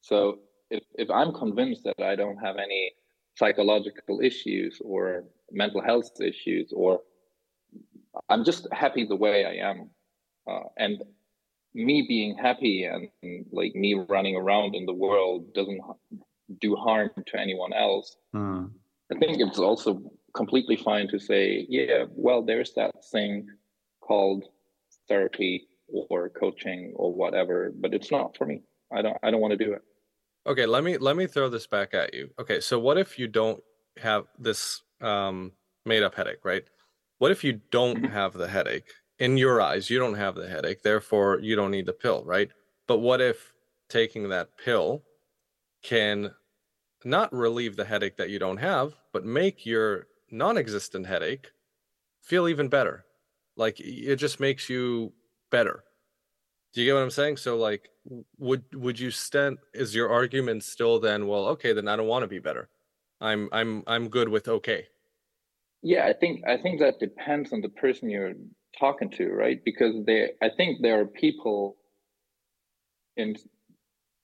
So 0.00 0.40
if 0.70 0.82
if 0.94 1.08
I'm 1.10 1.32
convinced 1.32 1.84
that 1.84 2.00
I 2.02 2.16
don't 2.16 2.38
have 2.46 2.56
any 2.56 2.92
psychological 3.36 4.20
issues 4.20 4.80
or 4.84 5.24
mental 5.52 5.82
health 5.82 6.20
issues, 6.20 6.72
or 6.74 7.00
I'm 8.28 8.44
just 8.44 8.66
happy 8.72 9.04
the 9.04 9.16
way 9.16 9.44
I 9.44 9.68
am, 9.70 9.90
uh, 10.50 10.68
and 10.76 11.02
me 11.74 12.06
being 12.08 12.36
happy 12.36 12.84
and 12.84 13.08
like 13.52 13.74
me 13.74 13.94
running 14.08 14.36
around 14.36 14.74
in 14.74 14.86
the 14.86 14.94
world 14.94 15.52
doesn't 15.54 15.80
do 16.60 16.74
harm 16.74 17.10
to 17.26 17.38
anyone 17.38 17.72
else. 17.72 18.16
Uh, 18.34 18.64
I 19.12 19.18
think 19.18 19.40
it's 19.40 19.58
also 19.58 20.02
completely 20.34 20.76
fine 20.76 21.08
to 21.08 21.18
say, 21.18 21.66
yeah, 21.68 22.04
well, 22.10 22.42
there's 22.42 22.72
that 22.74 22.92
thing 23.12 23.46
called 24.00 24.44
therapy 25.08 25.68
or 25.88 26.30
coaching 26.30 26.92
or 26.96 27.12
whatever, 27.12 27.72
but 27.78 27.94
it's 27.94 28.10
not 28.10 28.36
for 28.36 28.46
me. 28.46 28.62
I 28.92 29.02
don't 29.02 29.16
I 29.22 29.30
don't 29.30 29.40
want 29.40 29.52
to 29.52 29.64
do 29.64 29.72
it. 29.72 29.82
Okay, 30.46 30.66
let 30.66 30.84
me 30.84 30.96
let 30.98 31.16
me 31.16 31.26
throw 31.26 31.48
this 31.48 31.66
back 31.66 31.92
at 31.94 32.14
you. 32.14 32.30
Okay, 32.38 32.60
so 32.60 32.78
what 32.78 32.98
if 32.98 33.18
you 33.18 33.26
don't 33.26 33.62
have 33.98 34.26
this 34.38 34.82
um 35.00 35.52
made 35.84 36.02
up 36.02 36.14
headache, 36.14 36.44
right? 36.44 36.64
What 37.18 37.32
if 37.32 37.42
you 37.42 37.60
don't 37.70 37.98
Mhm. 37.98 38.10
have 38.10 38.32
the 38.34 38.48
headache? 38.48 38.92
In 39.18 39.36
your 39.38 39.60
eyes, 39.62 39.88
you 39.88 39.98
don't 39.98 40.14
have 40.14 40.34
the 40.34 40.48
headache, 40.48 40.82
therefore 40.82 41.40
you 41.40 41.56
don't 41.56 41.70
need 41.70 41.86
the 41.86 41.92
pill, 41.92 42.22
right? 42.24 42.50
But 42.86 42.98
what 42.98 43.20
if 43.20 43.52
taking 43.88 44.28
that 44.28 44.56
pill 44.58 45.04
can 45.82 46.34
not 47.04 47.32
relieve 47.32 47.76
the 47.76 47.84
headache 47.84 48.16
that 48.16 48.30
you 48.30 48.38
don't 48.38 48.58
have, 48.58 48.94
but 49.12 49.24
make 49.24 49.66
your 49.66 50.08
non-existent 50.30 51.06
headache 51.06 51.50
feel 52.22 52.48
even 52.48 52.68
better. 52.68 53.06
Like 53.56 53.80
it 53.80 54.16
just 54.16 54.40
makes 54.40 54.68
you 54.70 55.14
better. 55.50 55.84
Do 56.72 56.80
you 56.82 56.86
get 56.88 56.94
what 56.94 57.02
I'm 57.02 57.10
saying? 57.10 57.38
So 57.38 57.56
like 57.56 57.88
would 58.38 58.62
would 58.74 58.98
you 59.00 59.10
stand 59.10 59.58
is 59.74 59.94
your 59.94 60.10
argument 60.10 60.62
still 60.62 61.00
then 61.00 61.26
well 61.26 61.46
okay 61.46 61.72
then 61.72 61.88
I 61.88 61.96
don't 61.96 62.06
want 62.06 62.22
to 62.22 62.28
be 62.28 62.38
better. 62.38 62.68
I'm 63.20 63.48
I'm 63.52 63.82
I'm 63.86 64.08
good 64.08 64.28
with 64.28 64.48
okay. 64.48 64.86
Yeah, 65.82 66.06
I 66.06 66.12
think 66.12 66.42
I 66.46 66.56
think 66.56 66.80
that 66.80 66.98
depends 66.98 67.52
on 67.52 67.60
the 67.60 67.68
person 67.68 68.10
you're 68.10 68.34
talking 68.78 69.10
to, 69.10 69.30
right? 69.30 69.60
Because 69.64 69.94
they 70.04 70.30
I 70.42 70.50
think 70.56 70.82
there 70.82 71.00
are 71.00 71.06
people 71.06 71.76
in 73.16 73.36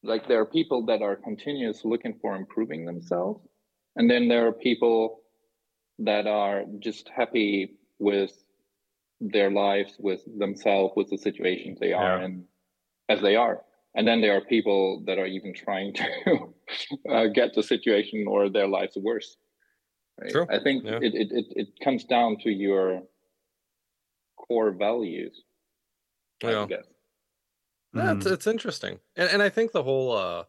like 0.02 0.28
there 0.28 0.40
are 0.40 0.46
people 0.46 0.86
that 0.86 1.02
are 1.02 1.16
continuous 1.16 1.84
looking 1.84 2.18
for 2.20 2.36
improving 2.36 2.84
themselves 2.84 3.40
and 3.96 4.10
then 4.10 4.28
there 4.28 4.46
are 4.46 4.52
people 4.52 5.20
that 5.98 6.26
are 6.26 6.64
just 6.80 7.08
happy 7.14 7.76
with 7.98 8.32
their 9.20 9.50
lives 9.50 9.94
with 9.98 10.22
themselves 10.38 10.92
with 10.96 11.08
the 11.10 11.18
situations 11.18 11.78
they 11.78 11.92
are 11.92 12.18
yeah. 12.18 12.24
in 12.24 12.44
as 13.08 13.20
they 13.20 13.36
are 13.36 13.62
and 13.94 14.06
then 14.06 14.20
there 14.20 14.36
are 14.36 14.40
people 14.40 15.02
that 15.06 15.18
are 15.18 15.26
even 15.26 15.52
trying 15.54 15.92
to 15.94 16.52
uh, 17.10 17.26
get 17.26 17.54
the 17.54 17.62
situation 17.62 18.24
or 18.28 18.48
their 18.48 18.68
lives 18.68 18.96
worse 18.96 19.36
right? 20.20 20.30
True. 20.30 20.46
i 20.50 20.58
think 20.58 20.84
yeah. 20.84 20.98
it, 21.02 21.14
it, 21.14 21.46
it 21.50 21.68
comes 21.82 22.04
down 22.04 22.36
to 22.42 22.50
your 22.50 23.02
core 24.36 24.72
values 24.72 25.42
yeah. 26.42 26.62
i 26.62 26.66
guess 26.66 26.84
yeah, 27.94 28.12
it's, 28.12 28.24
mm-hmm. 28.24 28.34
it's 28.34 28.46
interesting 28.46 28.98
and, 29.16 29.28
and 29.30 29.42
i 29.42 29.48
think 29.48 29.72
the 29.72 29.82
whole 29.82 30.16
uh 30.16 30.44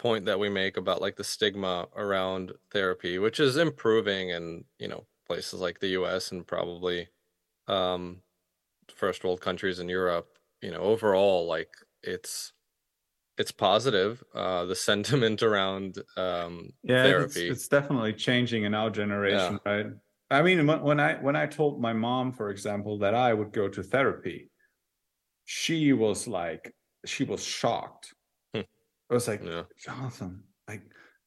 point 0.00 0.24
that 0.24 0.40
we 0.40 0.48
make 0.48 0.78
about 0.78 1.02
like 1.02 1.16
the 1.16 1.22
stigma 1.22 1.86
around 1.94 2.52
therapy, 2.72 3.18
which 3.18 3.38
is 3.38 3.58
improving 3.58 4.30
in, 4.30 4.64
you 4.78 4.88
know, 4.88 5.04
places 5.26 5.60
like 5.60 5.78
the 5.78 5.88
US 5.88 6.32
and 6.32 6.46
probably 6.46 7.08
um 7.68 8.22
first 8.92 9.22
world 9.22 9.40
countries 9.42 9.78
in 9.78 9.88
Europe, 9.88 10.38
you 10.62 10.70
know, 10.70 10.80
overall 10.80 11.46
like 11.46 11.68
it's 12.02 12.52
it's 13.38 13.52
positive 13.52 14.22
uh 14.34 14.64
the 14.64 14.74
sentiment 14.88 15.42
around 15.42 15.98
um 16.16 16.70
yeah 16.82 17.04
therapy 17.04 17.48
it's, 17.48 17.60
it's 17.60 17.68
definitely 17.68 18.12
changing 18.12 18.64
in 18.64 18.74
our 18.74 18.90
generation 18.90 19.58
yeah. 19.64 19.72
right 19.72 19.86
i 20.30 20.42
mean 20.42 20.66
when 20.66 21.00
i 21.00 21.14
when 21.14 21.36
i 21.36 21.46
told 21.46 21.80
my 21.80 21.92
mom 21.92 22.32
for 22.32 22.50
example 22.50 22.98
that 22.98 23.14
i 23.14 23.32
would 23.32 23.52
go 23.52 23.68
to 23.68 23.82
therapy 23.82 24.50
she 25.44 25.92
was 25.92 26.28
like 26.28 26.74
she 27.06 27.24
was 27.24 27.42
shocked 27.42 28.14
I 29.10 29.14
was 29.14 29.26
like, 29.26 29.42
yeah. 29.44 29.62
Jonathan, 29.84 30.42
like 30.68 30.82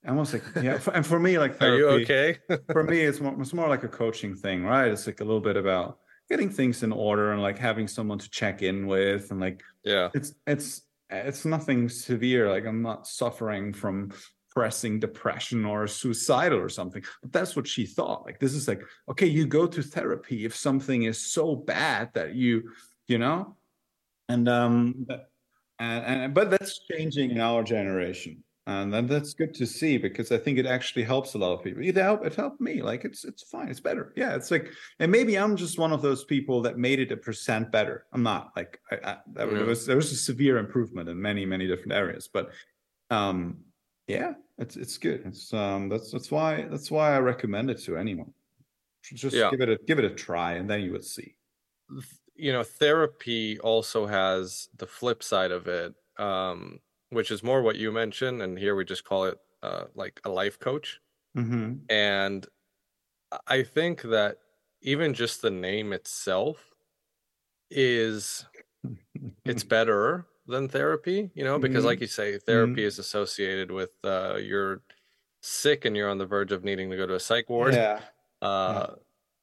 almost 0.08 0.34
like 0.34 0.44
yeah. 0.62 0.80
And 0.94 1.06
for 1.06 1.20
me, 1.20 1.38
like 1.38 1.58
therapy, 1.58 1.84
are 1.84 1.98
you 1.98 2.03
okay? 2.03 2.38
for 2.72 2.84
me, 2.84 3.01
it's 3.01 3.20
more 3.20 3.36
it's 3.39 3.53
more 3.53 3.68
like 3.68 3.84
a 3.84 3.89
coaching 3.89 4.36
thing, 4.36 4.63
right? 4.63 4.88
It's 4.88 5.06
like 5.06 5.20
a 5.20 5.25
little 5.25 5.42
bit 5.42 5.58
about 5.58 6.00
getting 6.30 6.50
things 6.50 6.84
in 6.84 6.92
order 6.92 7.32
and 7.32 7.42
like 7.42 7.58
having 7.58 7.88
someone 7.88 8.20
to 8.20 8.30
check 8.30 8.62
in 8.62 8.88
with, 8.88 9.32
and 9.32 9.39
like 9.39 9.63
yeah, 9.84 10.10
it's 10.13 10.34
it's 10.48 10.82
it's 11.10 11.46
nothing 11.46 11.89
severe. 11.89 12.50
Like 12.50 12.65
I'm 12.65 12.82
not 12.82 13.08
suffering 13.08 13.74
from 13.74 14.12
pressing 14.50 15.00
depression 15.00 15.65
or 15.65 15.88
suicidal 15.88 16.60
or 16.60 16.70
something. 16.70 17.03
But 17.22 17.32
that's 17.32 17.56
what 17.56 17.68
she 17.68 17.86
thought. 17.86 18.25
Like 18.25 18.39
this 18.39 18.53
is 18.53 18.68
like 18.68 18.82
okay, 19.10 19.27
you 19.27 19.46
go 19.46 19.68
to 19.68 19.82
therapy 19.82 20.46
if 20.46 20.56
something 20.56 21.03
is 21.03 21.18
so 21.20 21.56
bad 21.56 22.13
that 22.13 22.36
you 22.36 22.72
you 23.08 23.18
know, 23.18 23.56
and 24.30 24.48
um 24.48 25.06
and, 25.80 26.06
and 26.06 26.34
but 26.34 26.50
that's 26.50 26.80
changing 26.92 27.32
in 27.32 27.42
our 27.42 27.63
generation 27.63 28.44
and 28.65 28.93
then 28.93 29.08
that's 29.08 29.34
good 29.34 29.53
to 29.55 29.65
see 29.65 29.98
because 29.98 30.32
I 30.32 30.38
think 30.38 30.58
it 30.58 30.65
actually 30.65 31.03
helps 31.03 31.34
a 31.34 31.38
lot 31.38 31.53
of 31.53 31.63
people. 31.63 31.84
It 31.84 31.98
helped, 31.98 32.25
it 32.25 32.36
helped 32.36 32.62
me. 32.62 32.82
Like 32.82 33.03
it's 33.03 33.25
it's 33.25 33.43
fine, 33.43 33.67
it's 33.67 33.82
better. 33.82 34.13
Yeah, 34.15 34.36
it's 34.36 34.51
like, 34.51 34.70
and 35.00 35.12
maybe 35.12 35.38
I'm 35.38 35.58
just 35.58 35.77
one 35.77 35.91
of 35.91 36.01
those 36.01 36.24
people 36.24 36.62
that 36.62 36.77
made 36.77 37.00
it 37.00 37.12
a 37.12 37.17
percent 37.17 37.72
better. 37.72 38.05
I'm 38.13 38.24
not 38.24 38.51
like 38.55 38.79
I, 38.89 38.96
I 38.96 39.17
that 39.34 39.51
yeah. 39.51 39.63
was 39.63 39.86
there 39.86 39.98
was 39.98 40.12
a 40.12 40.15
severe 40.15 40.58
improvement 40.58 41.10
in 41.10 41.22
many 41.22 41.46
many 41.46 41.67
different 41.67 41.93
areas, 41.93 42.29
but 42.32 42.51
um, 43.10 43.58
yeah, 44.08 44.34
it's 44.58 44.77
it's 44.77 44.98
good. 44.98 45.24
It's 45.25 45.53
um 45.53 45.89
that's 45.89 46.12
that's 46.12 46.32
why 46.32 46.65
that's 46.70 46.89
why 46.89 47.15
I 47.15 47.20
recommend 47.20 47.70
it 47.70 47.82
to 47.84 47.98
anyone. 47.98 48.34
Just 49.03 49.36
yeah. 49.36 49.51
give 49.51 49.60
it 49.60 49.70
a 49.70 49.77
give 49.86 50.00
it 50.00 50.05
a 50.05 50.10
try, 50.10 50.53
and 50.53 50.70
then 50.70 50.82
you 50.82 50.93
would 50.93 51.03
see 51.03 51.36
you 52.36 52.51
know 52.51 52.63
therapy 52.63 53.60
also 53.60 54.05
has 54.05 54.70
the 54.77 54.88
flip 54.88 55.22
side 55.22 55.51
of 55.51 55.67
it 55.67 55.93
um, 56.17 56.79
which 57.13 57.32
is 57.32 57.43
more 57.43 57.62
what 57.62 57.75
you 57.75 57.91
mentioned 57.91 58.41
and 58.41 58.58
here 58.58 58.75
we 58.75 58.86
just 58.86 59.03
call 59.03 59.25
it 59.25 59.38
uh, 59.62 59.86
like 59.96 60.20
a 60.25 60.29
life 60.29 60.60
coach 60.60 61.00
mm-hmm. 61.38 61.74
and 61.89 62.48
i 63.48 63.63
think 63.63 64.01
that 64.01 64.38
even 64.82 65.13
just 65.13 65.41
the 65.41 65.50
name 65.50 65.93
itself 65.93 66.74
is 67.70 68.46
it's 69.46 69.63
better 69.75 70.25
than 70.48 70.67
therapy 70.67 71.32
you 71.34 71.43
know 71.43 71.58
because 71.58 71.79
mm-hmm. 71.79 71.88
like 71.88 72.01
you 72.01 72.08
say 72.08 72.38
therapy 72.38 72.74
mm-hmm. 72.74 72.79
is 72.88 73.00
associated 73.00 73.72
with 73.72 73.91
uh, 74.03 74.36
you're 74.36 74.82
sick 75.41 75.86
and 75.86 75.96
you're 75.96 76.10
on 76.10 76.17
the 76.17 76.25
verge 76.25 76.51
of 76.51 76.63
needing 76.63 76.89
to 76.89 76.98
go 76.98 77.08
to 77.08 77.15
a 77.15 77.20
psych 77.20 77.50
ward 77.50 77.74
yeah, 77.74 78.00
uh, 78.41 78.88
yeah 78.89 78.96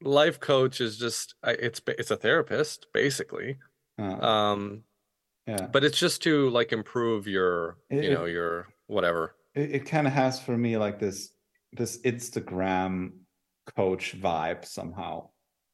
life 0.02 0.40
coach 0.40 0.80
is 0.80 0.96
just 0.96 1.34
it's 1.44 1.80
it's 1.86 2.10
a 2.10 2.16
therapist 2.16 2.86
basically 2.92 3.56
uh, 3.98 4.24
um 4.24 4.82
yeah. 5.46 5.66
But 5.66 5.84
it's 5.84 5.98
just 5.98 6.22
to 6.22 6.50
like 6.50 6.72
improve 6.72 7.26
your 7.26 7.78
it, 7.88 8.04
you 8.04 8.10
know 8.10 8.24
it, 8.24 8.32
your 8.32 8.68
whatever. 8.86 9.34
It, 9.54 9.74
it 9.76 9.86
kind 9.86 10.06
of 10.06 10.12
has 10.12 10.40
for 10.40 10.56
me 10.56 10.76
like 10.76 10.98
this 10.98 11.30
this 11.72 11.98
instagram 12.02 13.12
coach 13.76 14.20
vibe 14.20 14.64
somehow. 14.64 15.28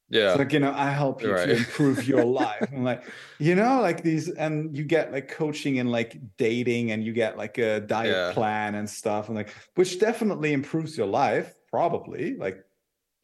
Yeah. 0.09 0.29
it's 0.29 0.39
like 0.39 0.53
you 0.53 0.59
know 0.59 0.71
i 0.73 0.89
help 0.89 1.21
you 1.21 1.33
right. 1.33 1.47
to 1.47 1.57
improve 1.57 2.07
your 2.07 2.23
life. 2.23 2.69
And 2.71 2.85
like 2.85 3.03
you 3.39 3.55
know 3.55 3.81
like 3.81 4.03
these 4.03 4.29
and 4.29 4.75
you 4.75 4.85
get 4.85 5.11
like 5.11 5.27
coaching 5.27 5.75
in 5.77 5.87
like 5.87 6.17
dating 6.37 6.91
and 6.91 7.03
you 7.03 7.11
get 7.11 7.37
like 7.37 7.57
a 7.57 7.81
diet 7.81 8.15
yeah. 8.15 8.31
plan 8.33 8.75
and 8.75 8.89
stuff 8.89 9.27
and 9.27 9.35
like 9.35 9.53
which 9.75 9.99
definitely 9.99 10.53
improves 10.53 10.97
your 10.97 11.07
life 11.07 11.53
probably 11.69 12.37
like 12.37 12.63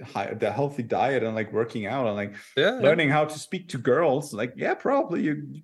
high, 0.04 0.34
the 0.34 0.52
healthy 0.52 0.84
diet 0.84 1.24
and 1.24 1.36
like 1.36 1.54
working 1.54 1.86
out 1.86 2.06
and 2.06 2.16
like 2.16 2.36
yeah, 2.58 2.72
learning 2.72 3.10
how 3.10 3.24
to 3.24 3.40
speak 3.40 3.70
to 3.70 3.78
girls 3.78 4.34
like 4.34 4.54
yeah 4.58 4.74
probably 4.74 5.22
you 5.22 5.62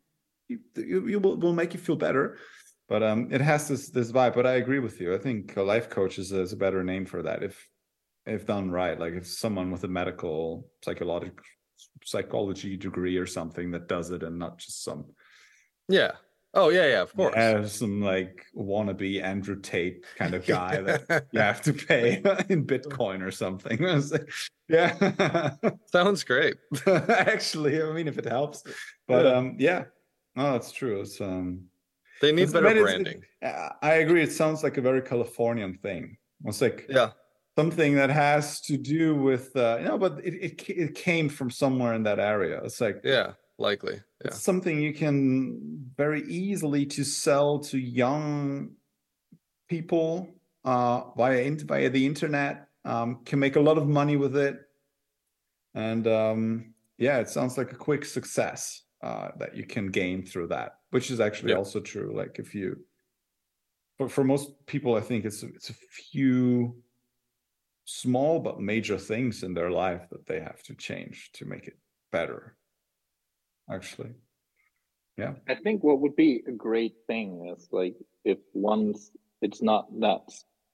you, 0.50 0.60
you, 0.76 1.08
you 1.08 1.20
will, 1.20 1.38
will 1.38 1.54
make 1.54 1.74
you 1.74 1.80
feel 1.80 1.96
better 1.96 2.38
but 2.88 3.02
um 3.04 3.30
it 3.32 3.40
has 3.40 3.68
this 3.68 3.90
this 3.90 4.12
vibe 4.12 4.34
but 4.34 4.46
i 4.46 4.54
agree 4.54 4.80
with 4.80 5.00
you 5.00 5.14
i 5.14 5.18
think 5.18 5.56
a 5.56 5.62
life 5.62 5.90
coach 5.90 6.20
is, 6.20 6.32
is 6.32 6.52
a 6.52 6.58
better 6.58 6.84
name 6.84 7.06
for 7.06 7.22
that 7.22 7.44
if 7.44 7.68
if 8.26 8.46
done 8.46 8.70
right 8.70 9.00
like 9.00 9.14
if 9.14 9.26
someone 9.26 9.72
with 9.72 9.84
a 9.84 9.88
medical 9.88 10.68
psychological 10.84 11.46
psychology 12.04 12.76
degree 12.76 13.18
or 13.18 13.26
something 13.26 13.72
that 13.72 13.88
does 13.88 14.10
it 14.10 14.24
and 14.24 14.38
not 14.38 14.58
just 14.58 14.84
some 14.84 15.06
yeah 15.88 16.12
Oh 16.56 16.70
yeah, 16.70 16.88
yeah, 16.88 17.02
of 17.02 17.16
course. 17.16 17.36
Yeah, 17.36 17.66
some 17.68 18.02
like 18.02 18.44
wannabe 18.58 19.22
Andrew 19.22 19.60
Tate 19.60 20.04
kind 20.16 20.34
of 20.34 20.48
guy 20.48 20.82
that 20.82 21.28
you 21.32 21.40
have 21.40 21.62
to 21.62 21.74
pay 21.74 22.16
in 22.50 22.66
Bitcoin 22.66 23.22
or 23.22 23.32
something. 23.32 23.80
Like, 24.10 24.30
yeah, 24.68 25.52
sounds 25.92 26.24
great. 26.24 26.56
Actually, 26.86 27.82
I 27.82 27.92
mean, 27.92 28.08
if 28.08 28.20
it 28.20 28.26
helps, 28.26 28.64
but 29.08 29.26
yeah. 29.26 29.32
um, 29.32 29.56
yeah, 29.58 29.84
no, 30.40 30.54
that's 30.54 30.72
true. 30.72 31.02
It's 31.02 31.20
um, 31.20 31.66
they 32.22 32.32
need 32.32 32.52
better 32.54 32.82
branding. 32.82 33.24
I 33.82 33.94
agree. 33.96 34.24
It 34.24 34.32
sounds 34.32 34.64
like 34.64 34.78
a 34.78 34.82
very 34.82 35.02
Californian 35.02 35.78
thing. 35.78 36.18
It's 36.46 36.62
like 36.62 36.86
yeah, 36.90 37.12
something 37.58 37.96
that 37.96 38.10
has 38.10 38.62
to 38.62 38.78
do 38.78 39.16
with 39.16 39.56
uh, 39.56 39.78
you 39.80 39.86
know, 39.86 39.98
but 39.98 40.20
it, 40.24 40.34
it 40.36 40.70
it 40.70 40.96
came 40.96 41.28
from 41.28 41.52
somewhere 41.52 41.94
in 41.94 42.04
that 42.04 42.20
area. 42.20 42.62
It's 42.64 42.80
like 42.80 43.02
yeah 43.04 43.34
likely 43.60 43.96
yeah. 43.96 44.28
it's 44.28 44.42
something 44.42 44.82
you 44.82 44.94
can 44.94 45.92
very 45.98 46.24
easily 46.24 46.86
to 46.86 47.04
sell 47.04 47.60
to 47.60 47.78
young 47.78 48.72
people 49.68 50.30
uh, 50.64 51.02
via 51.18 51.52
via 51.52 51.90
the 51.90 52.06
internet 52.06 52.68
um, 52.86 53.20
can 53.26 53.40
make 53.40 53.58
a 53.58 53.60
lot 53.60 53.78
of 53.78 53.88
money 53.88 54.16
with 54.16 54.38
it 54.38 54.62
and 55.76 56.08
um, 56.08 56.74
yeah 56.98 57.18
it 57.18 57.30
sounds 57.30 57.58
like 57.58 57.74
a 57.74 57.76
quick 57.76 58.06
success 58.06 58.84
uh, 59.02 59.30
that 59.38 59.56
you 59.56 59.66
can 59.66 59.88
gain 59.88 60.26
through 60.26 60.48
that 60.48 60.80
which 60.92 61.10
is 61.12 61.20
actually 61.20 61.50
yep. 61.50 61.60
also 61.60 61.80
true 61.80 62.14
like 62.16 62.38
if 62.38 62.54
you 62.54 62.78
but 63.98 64.12
for 64.12 64.24
most 64.24 64.52
people 64.66 64.96
i 64.96 65.02
think 65.02 65.26
it's 65.26 65.44
it's 65.44 65.70
a 65.70 65.74
few 66.12 66.76
small 67.86 68.40
but 68.40 68.60
major 68.60 68.98
things 68.98 69.44
in 69.44 69.54
their 69.54 69.72
life 69.72 70.08
that 70.12 70.26
they 70.28 70.40
have 70.40 70.62
to 70.62 70.76
change 70.76 71.32
to 71.34 71.46
make 71.46 71.68
it 71.68 71.78
better 72.12 72.56
actually. 73.70 74.12
Yeah. 75.18 75.34
I 75.48 75.56
think 75.56 75.84
what 75.84 76.00
would 76.00 76.16
be 76.16 76.44
a 76.48 76.52
great 76.52 76.96
thing 77.08 77.54
is 77.56 77.68
like 77.72 77.96
if 78.24 78.38
once 78.54 79.12
it's 79.42 79.62
not 79.62 79.88
that 80.00 80.22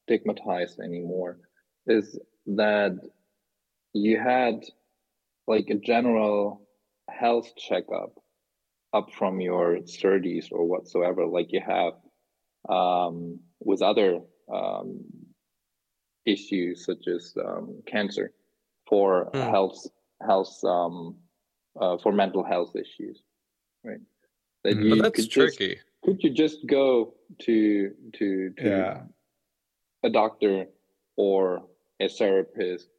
stigmatized 0.05 0.79
anymore, 0.79 1.39
is 1.87 2.17
that 2.47 2.97
you 3.93 4.19
had 4.19 4.63
like 5.47 5.69
a 5.69 5.75
general 5.75 6.64
health 7.09 7.51
checkup 7.57 8.13
up 8.93 9.11
from 9.13 9.41
your 9.41 9.77
30s 9.79 10.47
or 10.51 10.65
whatsoever, 10.65 11.25
like 11.25 11.51
you 11.51 11.61
have 11.61 11.93
um, 12.69 13.39
with 13.59 13.81
other 13.81 14.19
um, 14.53 15.03
issues 16.25 16.85
such 16.85 17.07
as 17.07 17.33
um, 17.45 17.81
cancer. 17.87 18.31
for 18.87 19.31
Hmm. 19.33 19.49
health 19.51 19.81
health 20.21 20.63
um 20.63 21.15
uh, 21.81 21.97
for 22.03 22.11
mental 22.13 22.43
health 22.43 22.75
issues, 22.75 23.21
right? 23.83 24.01
That 24.63 24.77
Mhm. 24.77 24.83
you 24.83 24.89
But 24.89 25.03
that's 25.03 25.15
could 25.25 25.29
just 25.29 25.57
tricky. 25.57 25.79
could 26.03 26.23
you 26.23 26.29
just 26.29 26.65
go 26.67 27.15
to 27.45 27.91
to 28.17 28.49
to 28.59 28.63
Yeah. 28.65 29.03
a 30.03 30.09
doctor 30.09 30.67
or 31.17 31.65
a 31.99 32.07
therapist 32.07 32.89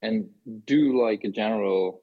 and 0.00 0.28
do 0.66 0.80
like 1.06 1.24
a 1.24 1.28
general 1.30 2.02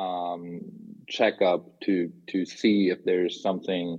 um, 0.00 0.60
checkup 1.08 1.62
to 1.84 2.10
to 2.28 2.44
see 2.46 2.88
if 2.90 2.98
there's 3.04 3.42
something 3.42 3.98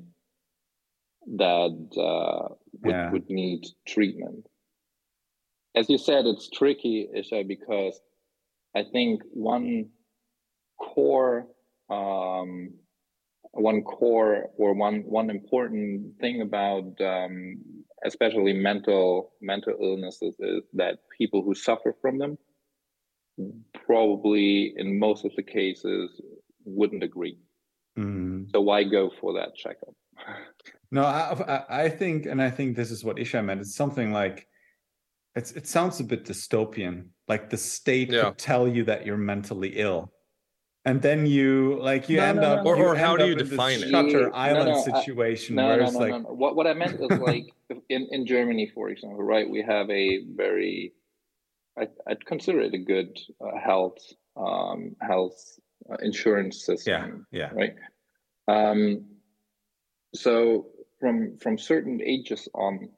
that 1.38 1.75
uh, 1.98 2.55
would, 2.81 2.96
Yeah. 2.96 3.12
would 3.12 3.29
need 3.29 3.62
treatment. 3.88 4.48
As 5.75 5.89
you 5.89 5.98
said, 5.98 6.25
it's 6.25 6.50
tricky, 6.50 7.08
Isha, 7.15 7.43
because 7.48 8.00
I 8.75 8.84
think 8.91 9.22
one 9.34 9.89
core 10.79 11.48
um, 11.89 12.74
one 13.53 13.81
core 13.84 14.50
or 14.58 14.74
one 14.74 15.03
one 15.05 15.29
important 15.29 16.17
thing 16.20 16.41
about 16.41 16.88
um, 17.01 17.58
especially 18.05 18.53
mental 18.53 19.34
mental 19.41 19.75
illnesses 19.81 20.36
is 20.39 20.63
that 20.74 21.00
people 21.17 21.43
who 21.43 21.53
suffer 21.53 21.96
from 22.01 22.17
them 22.17 22.38
probably 23.85 24.73
in 24.77 24.97
most 25.00 25.25
of 25.25 25.31
the 25.35 25.43
cases 25.43 26.21
wouldn't 26.65 27.03
agree 27.03 27.38
Mm. 27.97 28.50
so 28.53 28.61
why 28.61 28.83
go 28.85 29.11
for 29.19 29.33
that 29.33 29.53
checkup 29.55 29.93
No, 30.93 31.03
I, 31.03 31.33
I 31.69 31.83
I 31.83 31.89
think, 31.89 32.25
and 32.25 32.41
I 32.41 32.50
think 32.50 32.75
this 32.75 32.91
is 32.91 33.03
what 33.03 33.17
Isha 33.17 33.41
meant. 33.41 33.61
It's 33.61 33.75
something 33.75 34.11
like, 34.11 34.45
it's 35.35 35.51
it 35.53 35.65
sounds 35.67 36.00
a 36.01 36.03
bit 36.03 36.25
dystopian. 36.25 37.07
Like 37.29 37.50
the 37.50 37.55
state 37.57 38.09
Yeah. 38.11 38.23
could 38.25 38.38
tell 38.38 38.67
you 38.67 38.83
that 38.85 39.05
you're 39.05 39.17
mentally 39.33 39.71
ill, 39.77 40.11
and 40.83 41.01
then 41.01 41.25
you 41.25 41.79
like 41.81 42.09
you 42.09 42.17
No, 42.17 42.23
end 42.25 42.35
no, 42.38 42.41
no, 42.41 42.53
up, 42.59 42.63
no. 42.65 42.69
Or- 42.71 42.77
or 42.88 42.95
how 42.95 43.15
do 43.15 43.25
you 43.27 43.35
define 43.35 43.79
it? 43.81 43.89
Shutter 43.89 44.33
Island 44.35 44.83
situation 44.83 45.55
no 45.55 45.67
where 45.67 45.77
no 45.77 45.83
it's 45.85 45.93
no, 45.93 46.00
like, 46.00 46.11
no 46.11 46.17
no 46.19 46.33
what, 46.41 46.55
what 46.57 46.67
i 46.67 46.73
meant 46.73 47.00
is 47.00 47.17
like 47.29 47.45
in, 47.95 48.01
in 48.11 48.25
germany 48.25 48.65
for 48.75 48.89
example 48.89 49.23
right 49.23 49.50
we 49.50 49.61
have 49.61 49.89
a 49.89 50.05
very 50.43 50.93
I, 51.78 51.88
i'd 52.08 52.25
consider 52.25 52.62
it 52.62 52.74
a 52.74 52.78
good 52.78 53.18
uh, 53.42 53.58
health 53.60 53.98
um, 54.38 54.96
health 55.01 55.60
uh, 55.90 55.98
insurance 56.01 56.66
system 56.66 57.25
yeah, 57.32 57.50
yeah, 57.56 57.60
right? 57.62 57.75
Um 58.48 59.06
so 60.13 60.68
from 61.00 61.38
from 61.38 61.58
certain 61.58 62.01
ages 62.01 62.48
on 62.54 62.90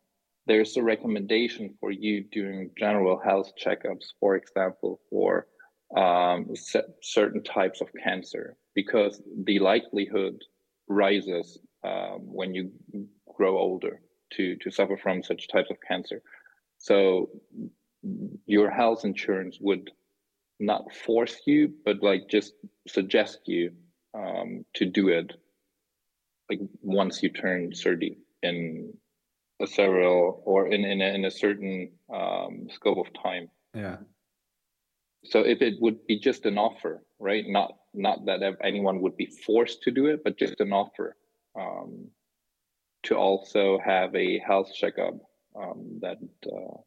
there's 0.46 0.75
a 0.75 0.84
recommendation 0.84 1.74
for 1.80 1.92
you 1.92 2.24
doing 2.32 2.72
general 2.77 3.20
health 3.20 3.51
checkups 3.63 4.08
for 4.20 4.36
example 4.36 5.00
for 5.10 5.48
um 5.96 6.56
cer- 6.56 6.94
certain 7.01 7.44
types 7.44 7.82
of 7.82 7.88
cancer 8.03 8.58
because 8.75 9.22
the 9.46 9.60
likelihood 9.60 10.42
rises 10.88 11.60
um, 11.84 12.20
when 12.22 12.53
you 12.53 12.72
grow 13.36 13.58
older 13.58 14.01
to 14.34 14.56
to 14.58 14.72
suffer 14.72 14.98
from 14.98 15.24
such 15.24 15.48
types 15.48 15.70
of 15.70 15.77
cancer. 15.88 16.22
So 16.77 17.30
your 18.45 18.69
health 18.69 19.05
insurance 19.05 19.57
would 19.62 19.89
not 20.60 20.93
force 20.93 21.41
you 21.45 21.74
but 21.86 22.01
like 22.01 22.27
just 22.29 22.53
suggest 22.88 23.39
you 23.45 23.72
um, 24.13 24.65
to 24.75 24.86
do 24.86 25.10
it 25.10 25.33
like 26.50 26.60
once 26.81 27.24
you 27.24 27.29
turn 27.29 27.72
30 27.72 28.17
in 28.43 28.94
a 29.61 29.68
several 29.68 30.42
or 30.46 30.68
in 30.68 30.83
in 30.83 31.01
a, 31.01 31.13
in 31.13 31.25
a 31.25 31.31
certain 31.31 31.92
um, 32.13 32.68
scope 32.72 32.98
of 32.98 33.07
time 33.22 33.50
yeah. 33.74 33.98
so 35.24 35.39
if 35.39 35.61
it 35.61 35.75
would 35.79 36.05
be 36.05 36.20
just 36.20 36.46
an 36.46 36.57
offer 36.57 37.03
right 37.20 37.46
not 37.48 37.74
not 37.94 38.25
that 38.25 38.42
anyone 38.63 39.01
would 39.01 39.16
be 39.16 39.25
forced 39.46 39.81
to 39.83 39.92
do 39.92 40.07
it 40.07 40.24
but 40.24 40.37
just 40.37 40.59
an 40.59 40.74
offer 40.74 41.16
um, 41.59 42.07
to 43.03 43.16
also 43.16 43.79
have 43.83 44.16
a 44.16 44.39
health 44.39 44.72
checkup 44.74 45.16
um, 45.55 46.00
that 46.01 46.18
uh, 46.48 46.77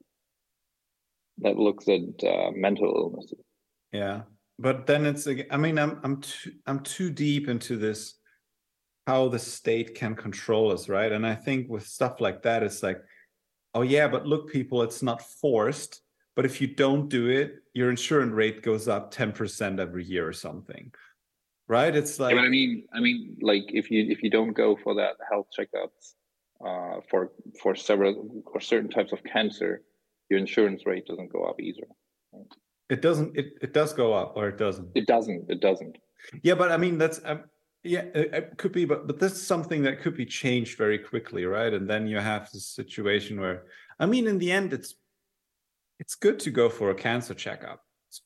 that 1.39 1.57
looks 1.57 1.89
at 1.89 2.01
uh, 2.25 2.51
mental 2.55 2.93
illnesses 2.97 3.45
Yeah, 3.93 4.23
but 4.59 4.87
then 4.87 5.07
it's 5.07 5.29
I 5.51 5.57
mean 5.57 5.79
I'm 5.79 6.01
I'm 6.03 6.21
too 6.21 6.53
I'm 6.67 6.81
too 6.81 7.11
deep 7.11 7.49
into 7.49 7.77
this 7.77 8.19
how 9.07 9.29
the 9.29 9.39
state 9.39 9.95
can 9.95 10.15
control 10.15 10.73
us, 10.73 10.89
right? 10.89 11.13
And 11.13 11.27
I 11.27 11.35
think 11.35 11.69
with 11.69 11.87
stuff 11.87 12.21
like 12.21 12.43
that, 12.43 12.63
it's 12.63 12.83
like, 12.83 13.01
oh 13.75 13.83
yeah, 13.83 14.09
but 14.09 14.27
look, 14.27 14.51
people, 14.51 14.83
it's 14.83 15.03
not 15.03 15.23
forced. 15.23 16.03
But 16.35 16.45
if 16.45 16.61
you 16.61 16.67
don't 16.67 17.09
do 17.09 17.29
it, 17.29 17.55
your 17.73 17.89
insurance 17.89 18.33
rate 18.33 18.63
goes 18.63 18.89
up 18.89 19.15
10% 19.15 19.79
every 19.79 20.05
year 20.05 20.29
or 20.29 20.33
something. 20.33 20.93
Right? 21.69 21.95
It's 21.95 22.19
Yeah, 22.19 22.25
like 22.27 22.37
but 22.37 22.45
I 22.45 22.49
mean, 22.49 22.85
I 22.93 23.01
mean, 23.01 23.37
like 23.41 23.65
if 23.69 23.91
you 23.91 24.05
if 24.11 24.23
you 24.23 24.31
don't 24.31 24.53
go 24.53 24.77
for 24.77 24.95
that 24.97 25.17
health 25.29 25.47
checkups 25.57 26.15
uh, 26.65 27.01
for 27.09 27.33
for 27.63 27.75
several 27.75 28.43
or 28.47 28.61
certain 28.61 28.91
types 28.91 29.13
of 29.13 29.23
cancer, 29.25 29.83
your 30.29 30.39
insurance 30.39 30.87
rate 30.87 31.07
doesn't 31.07 31.33
go 31.33 31.45
up 31.45 31.61
either. 31.61 31.87
it 32.89 33.03
doesn't 33.03 33.37
it, 33.37 33.53
it 33.63 33.73
does 33.73 33.93
go 33.93 34.13
up 34.13 34.35
or 34.37 34.49
it 34.49 34.59
doesn't. 34.59 34.89
It 34.95 35.07
doesn't. 35.07 35.51
It 35.51 35.61
doesn't. 35.61 35.97
Yeah, 36.43 36.55
but 36.55 36.73
I 36.73 36.77
mean 36.77 36.99
that's 36.99 37.21
um, 37.25 37.45
yeah, 37.87 38.05
it, 38.15 38.35
it 38.35 38.59
could 38.59 38.73
be, 38.73 38.85
but 38.85 39.07
but 39.07 39.19
that's 39.19 39.41
something 39.41 39.83
that 39.83 40.01
could 40.01 40.17
be 40.17 40.27
changed 40.27 40.77
very 40.77 40.99
quickly, 40.99 41.45
right? 41.45 41.73
And 41.73 41.89
then 41.89 42.07
you 42.07 42.19
have 42.19 42.51
this 42.51 42.67
situation 42.67 43.41
where, 43.41 43.65
I 43.99 44.07
mean, 44.07 44.27
in 44.27 44.39
the 44.39 44.51
end, 44.51 44.73
it's 44.73 44.97
it's 45.99 46.15
good 46.15 46.39
to 46.41 46.51
go 46.51 46.69
for 46.69 46.91
a 46.91 46.95
cancer 46.95 47.35
checkup. 47.35 47.81
It's, 48.09 48.23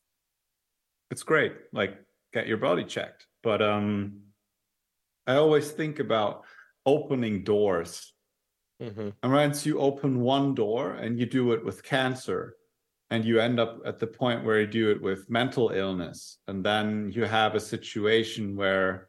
it's 1.11 1.23
great, 1.23 1.53
like 1.73 1.99
get 2.33 2.49
your 2.49 2.57
body 2.57 2.85
checked. 2.85 3.27
But 3.43 3.63
um, 3.63 4.21
I 5.27 5.37
always 5.37 5.71
think 5.71 5.99
about 5.99 6.45
opening 6.87 7.45
doors. 7.45 8.13
Hmm 8.81 9.11
And 9.23 9.33
once 9.33 9.67
you 9.67 9.79
open 9.79 10.21
one 10.21 10.55
door 10.55 10.93
and 10.93 11.19
you 11.19 11.27
do 11.27 11.53
it 11.53 11.65
with 11.65 11.83
cancer, 11.83 12.57
and 13.11 13.25
you 13.25 13.41
end 13.41 13.59
up 13.59 13.81
at 13.85 13.99
the 13.99 14.07
point 14.07 14.45
where 14.45 14.61
you 14.61 14.67
do 14.67 14.91
it 14.91 15.03
with 15.03 15.29
mental 15.29 15.71
illness, 15.71 16.39
and 16.47 16.65
then 16.65 17.11
you 17.13 17.25
have 17.25 17.55
a 17.55 17.61
situation 17.61 18.57
where 18.57 19.09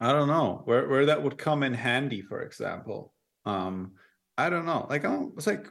I 0.00 0.12
don't 0.12 0.28
know 0.28 0.62
where 0.64 0.88
where 0.88 1.06
that 1.06 1.22
would 1.22 1.36
come 1.36 1.62
in 1.62 1.74
handy, 1.74 2.22
for 2.22 2.42
example. 2.42 3.12
Um, 3.44 3.92
I 4.38 4.48
don't 4.48 4.66
know. 4.66 4.86
Like, 4.88 5.04
oh, 5.04 5.32
it's 5.36 5.46
like, 5.46 5.66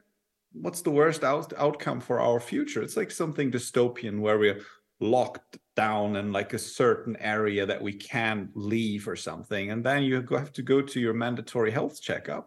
what's 0.51 0.81
the 0.81 0.91
worst 0.91 1.23
out- 1.23 1.53
outcome 1.57 2.01
for 2.01 2.19
our 2.19 2.39
future? 2.39 2.83
It's 2.83 2.97
like 2.97 3.11
something 3.11 3.51
dystopian 3.51 4.19
where 4.19 4.37
we're 4.37 4.61
locked 4.99 5.57
down 5.85 6.07
in 6.21 6.27
like 6.39 6.51
a 6.53 6.59
certain 6.81 7.15
area 7.37 7.63
that 7.65 7.81
we 7.87 7.93
can't 8.13 8.49
leave 8.73 9.03
or 9.11 9.15
something, 9.29 9.65
and 9.71 9.81
then 9.87 9.99
you 10.03 10.13
have 10.43 10.51
to 10.59 10.63
go 10.73 10.77
to 10.91 10.99
your 11.05 11.13
mandatory 11.25 11.71
health 11.71 11.95
checkup, 12.07 12.45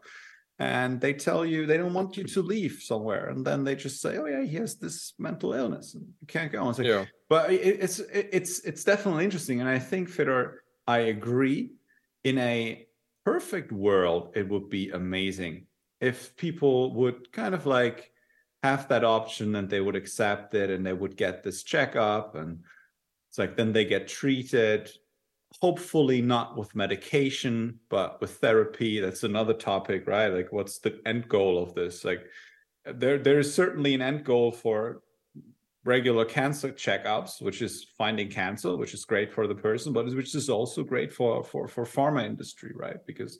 and 0.58 1.00
they 1.00 1.14
tell 1.26 1.42
you 1.50 1.58
they 1.64 1.78
don't 1.82 1.94
want 2.00 2.16
you 2.18 2.24
to 2.34 2.40
leave 2.54 2.74
somewhere, 2.90 3.24
and 3.30 3.40
then 3.48 3.64
they 3.64 3.74
just 3.86 4.00
say, 4.04 4.12
oh 4.20 4.26
yeah, 4.34 4.44
he 4.52 4.56
has 4.62 4.72
this 4.84 4.96
mental 5.18 5.50
illness, 5.60 5.86
and 5.94 6.04
you 6.20 6.26
can't 6.34 6.52
go. 6.52 6.68
It's 6.68 6.78
like, 6.78 6.88
Yeah. 6.94 7.04
but 7.34 7.44
it, 7.50 7.76
it's 7.84 7.98
it, 8.18 8.26
it's 8.38 8.54
it's 8.70 8.84
definitely 8.92 9.24
interesting 9.28 9.58
and 9.62 9.70
i 9.78 9.80
think 9.90 10.04
Peter 10.16 10.38
i 10.96 10.98
agree 11.16 11.60
in 12.30 12.36
a 12.54 12.56
perfect 13.32 13.70
world 13.88 14.22
it 14.40 14.46
would 14.52 14.68
be 14.78 14.84
amazing 15.02 15.54
if 16.10 16.16
people 16.46 16.76
would 17.00 17.18
kind 17.40 17.54
of 17.58 17.62
like 17.78 17.98
have 18.68 18.82
that 18.88 19.04
option 19.18 19.48
and 19.56 19.66
they 19.68 19.80
would 19.86 19.96
accept 20.02 20.48
it 20.62 20.68
and 20.74 20.82
they 20.86 20.96
would 21.02 21.16
get 21.24 21.34
this 21.42 21.58
checkup 21.72 22.28
and 22.40 22.50
it's 23.32 23.38
like 23.38 23.56
then 23.56 23.72
they 23.72 23.86
get 23.86 24.06
treated 24.06 24.90
hopefully 25.60 26.20
not 26.20 26.54
with 26.54 26.74
medication 26.74 27.78
but 27.88 28.20
with 28.20 28.36
therapy 28.36 29.00
that's 29.00 29.22
another 29.22 29.54
topic 29.54 30.06
right 30.06 30.28
like 30.28 30.52
what's 30.52 30.78
the 30.80 31.00
end 31.06 31.26
goal 31.28 31.62
of 31.62 31.74
this 31.74 32.04
like 32.04 32.26
there 32.84 33.18
there's 33.18 33.52
certainly 33.52 33.94
an 33.94 34.02
end 34.02 34.22
goal 34.22 34.52
for 34.52 35.00
regular 35.84 36.24
cancer 36.24 36.70
checkups, 36.70 37.42
which 37.42 37.62
is 37.62 37.86
finding 37.98 38.28
cancer, 38.28 38.76
which 38.76 38.94
is 38.94 39.04
great 39.04 39.32
for 39.32 39.46
the 39.46 39.54
person, 39.54 39.92
but 39.92 40.06
which 40.14 40.34
is 40.34 40.48
also 40.48 40.82
great 40.82 41.12
for 41.12 41.42
for 41.42 41.66
for 41.68 41.84
pharma 41.84 42.24
industry, 42.24 42.72
right? 42.74 43.04
Because 43.06 43.38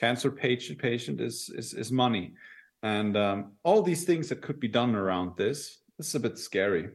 cancer 0.00 0.30
patient 0.30 0.78
patient 0.78 1.20
is 1.20 1.50
is 1.54 1.74
is 1.74 1.92
money, 1.92 2.34
and 2.82 3.16
um, 3.16 3.52
all 3.62 3.82
these 3.82 4.04
things 4.04 4.28
that 4.28 4.42
could 4.42 4.60
be 4.60 4.68
done 4.68 4.94
around 4.94 5.36
this. 5.36 5.80
This 5.98 6.08
is 6.08 6.14
a 6.14 6.20
bit 6.20 6.38
scary. 6.38 6.90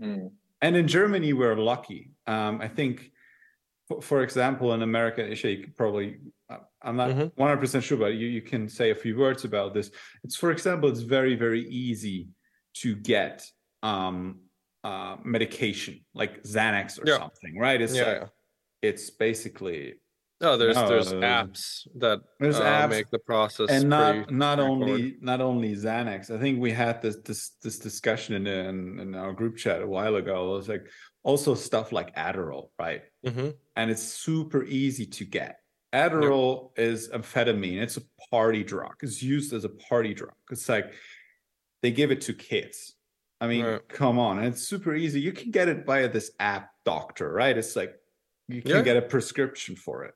Mm. 0.00 0.30
And 0.64 0.76
in 0.76 0.88
Germany, 0.88 1.34
we're 1.34 1.56
lucky. 1.56 2.12
Um, 2.26 2.62
I 2.62 2.68
think, 2.68 3.12
for, 3.86 4.00
for 4.00 4.22
example, 4.22 4.72
in 4.72 4.80
America, 4.80 5.22
Isha, 5.30 5.50
you 5.50 5.68
probably, 5.76 6.20
uh, 6.48 6.60
I'm 6.80 6.96
not 6.96 7.10
Mhm. 7.10 7.32
100% 7.36 7.82
sure, 7.82 7.98
but 7.98 8.14
you, 8.14 8.28
you 8.28 8.40
can 8.40 8.66
say 8.70 8.88
a 8.90 8.94
few 8.94 9.14
words 9.18 9.44
about 9.44 9.74
this. 9.74 9.90
It's, 10.24 10.36
for 10.36 10.50
example, 10.50 10.88
it's 10.88 11.00
very, 11.02 11.36
very 11.36 11.68
easy 11.68 12.28
to 12.82 12.96
get 12.96 13.46
um, 13.82 14.40
uh, 14.84 15.18
medication 15.22 16.02
like 16.14 16.42
Xanax 16.44 16.98
or 16.98 17.06
Yeah. 17.06 17.18
something, 17.18 17.58
right? 17.58 17.78
It's 17.82 17.94
Yeah, 17.94 18.04
like, 18.08 18.20
yeah. 18.22 18.28
it's 18.80 19.10
basically 19.10 19.96
Oh, 20.40 20.56
there's 20.56 20.74
No, 20.76 20.88
there's 20.88 21.12
apps 21.12 21.86
that 21.96 22.20
there's 22.40 22.58
uh, 22.58 22.64
apps 22.64 22.90
make 22.90 23.10
the 23.10 23.18
process 23.20 23.70
and 23.70 23.88
not 23.88 24.30
not 24.30 24.58
only 24.58 25.16
not 25.20 25.40
only 25.40 25.74
Xanax. 25.74 26.30
I 26.34 26.38
think 26.40 26.60
we 26.60 26.72
had 26.72 27.00
this 27.00 27.16
this 27.24 27.50
this 27.62 27.78
discussion 27.78 28.34
in, 28.34 28.46
in 28.46 28.98
in 29.00 29.14
our 29.14 29.32
group 29.32 29.56
chat 29.56 29.80
a 29.80 29.86
while 29.86 30.16
ago. 30.16 30.54
It 30.54 30.56
was 30.58 30.68
like 30.68 30.86
also 31.22 31.54
stuff 31.54 31.92
like 31.92 32.14
Adderall, 32.16 32.70
right? 32.78 33.02
Mhm. 33.24 33.54
And 33.76 33.90
it's 33.90 34.02
super 34.02 34.64
easy 34.64 35.06
to 35.06 35.24
get. 35.24 35.60
Adderall 35.92 36.76
is 36.76 37.08
amphetamine. 37.10 37.80
It's 37.80 37.96
a 37.96 38.02
party 38.30 38.64
drug. 38.64 38.94
It's 39.02 39.22
used 39.22 39.52
as 39.52 39.64
a 39.64 39.68
party 39.68 40.12
drug. 40.14 40.34
It's 40.50 40.68
like 40.68 40.92
they 41.82 41.92
give 41.92 42.10
it 42.10 42.22
to 42.22 42.34
kids. 42.34 42.94
I 43.40 43.46
mean, 43.46 43.64
Right. 43.64 43.88
come 43.88 44.18
on, 44.18 44.38
and 44.38 44.48
it's 44.48 44.62
super 44.62 44.94
easy. 44.94 45.20
You 45.20 45.32
can 45.32 45.50
get 45.52 45.68
it 45.68 45.86
via 45.86 46.08
this 46.08 46.32
app, 46.40 46.70
Doctor, 46.84 47.32
right? 47.32 47.56
It's 47.56 47.76
like 47.76 47.94
you 48.48 48.60
can 48.62 48.70
Yeah. 48.72 48.82
get 48.82 48.96
a 48.96 49.02
prescription 49.02 49.76
for 49.76 50.04
it. 50.04 50.14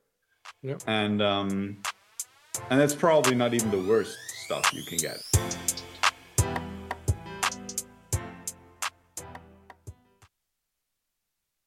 And 0.87 1.23
um 1.23 1.79
and 2.71 2.81
that's 2.81 2.95
probably 2.95 3.35
not 3.35 3.55
even 3.55 3.71
the 3.71 3.83
worst 3.89 4.17
stuff 4.45 4.73
you 4.73 4.83
can 4.83 4.99
get. 4.99 5.23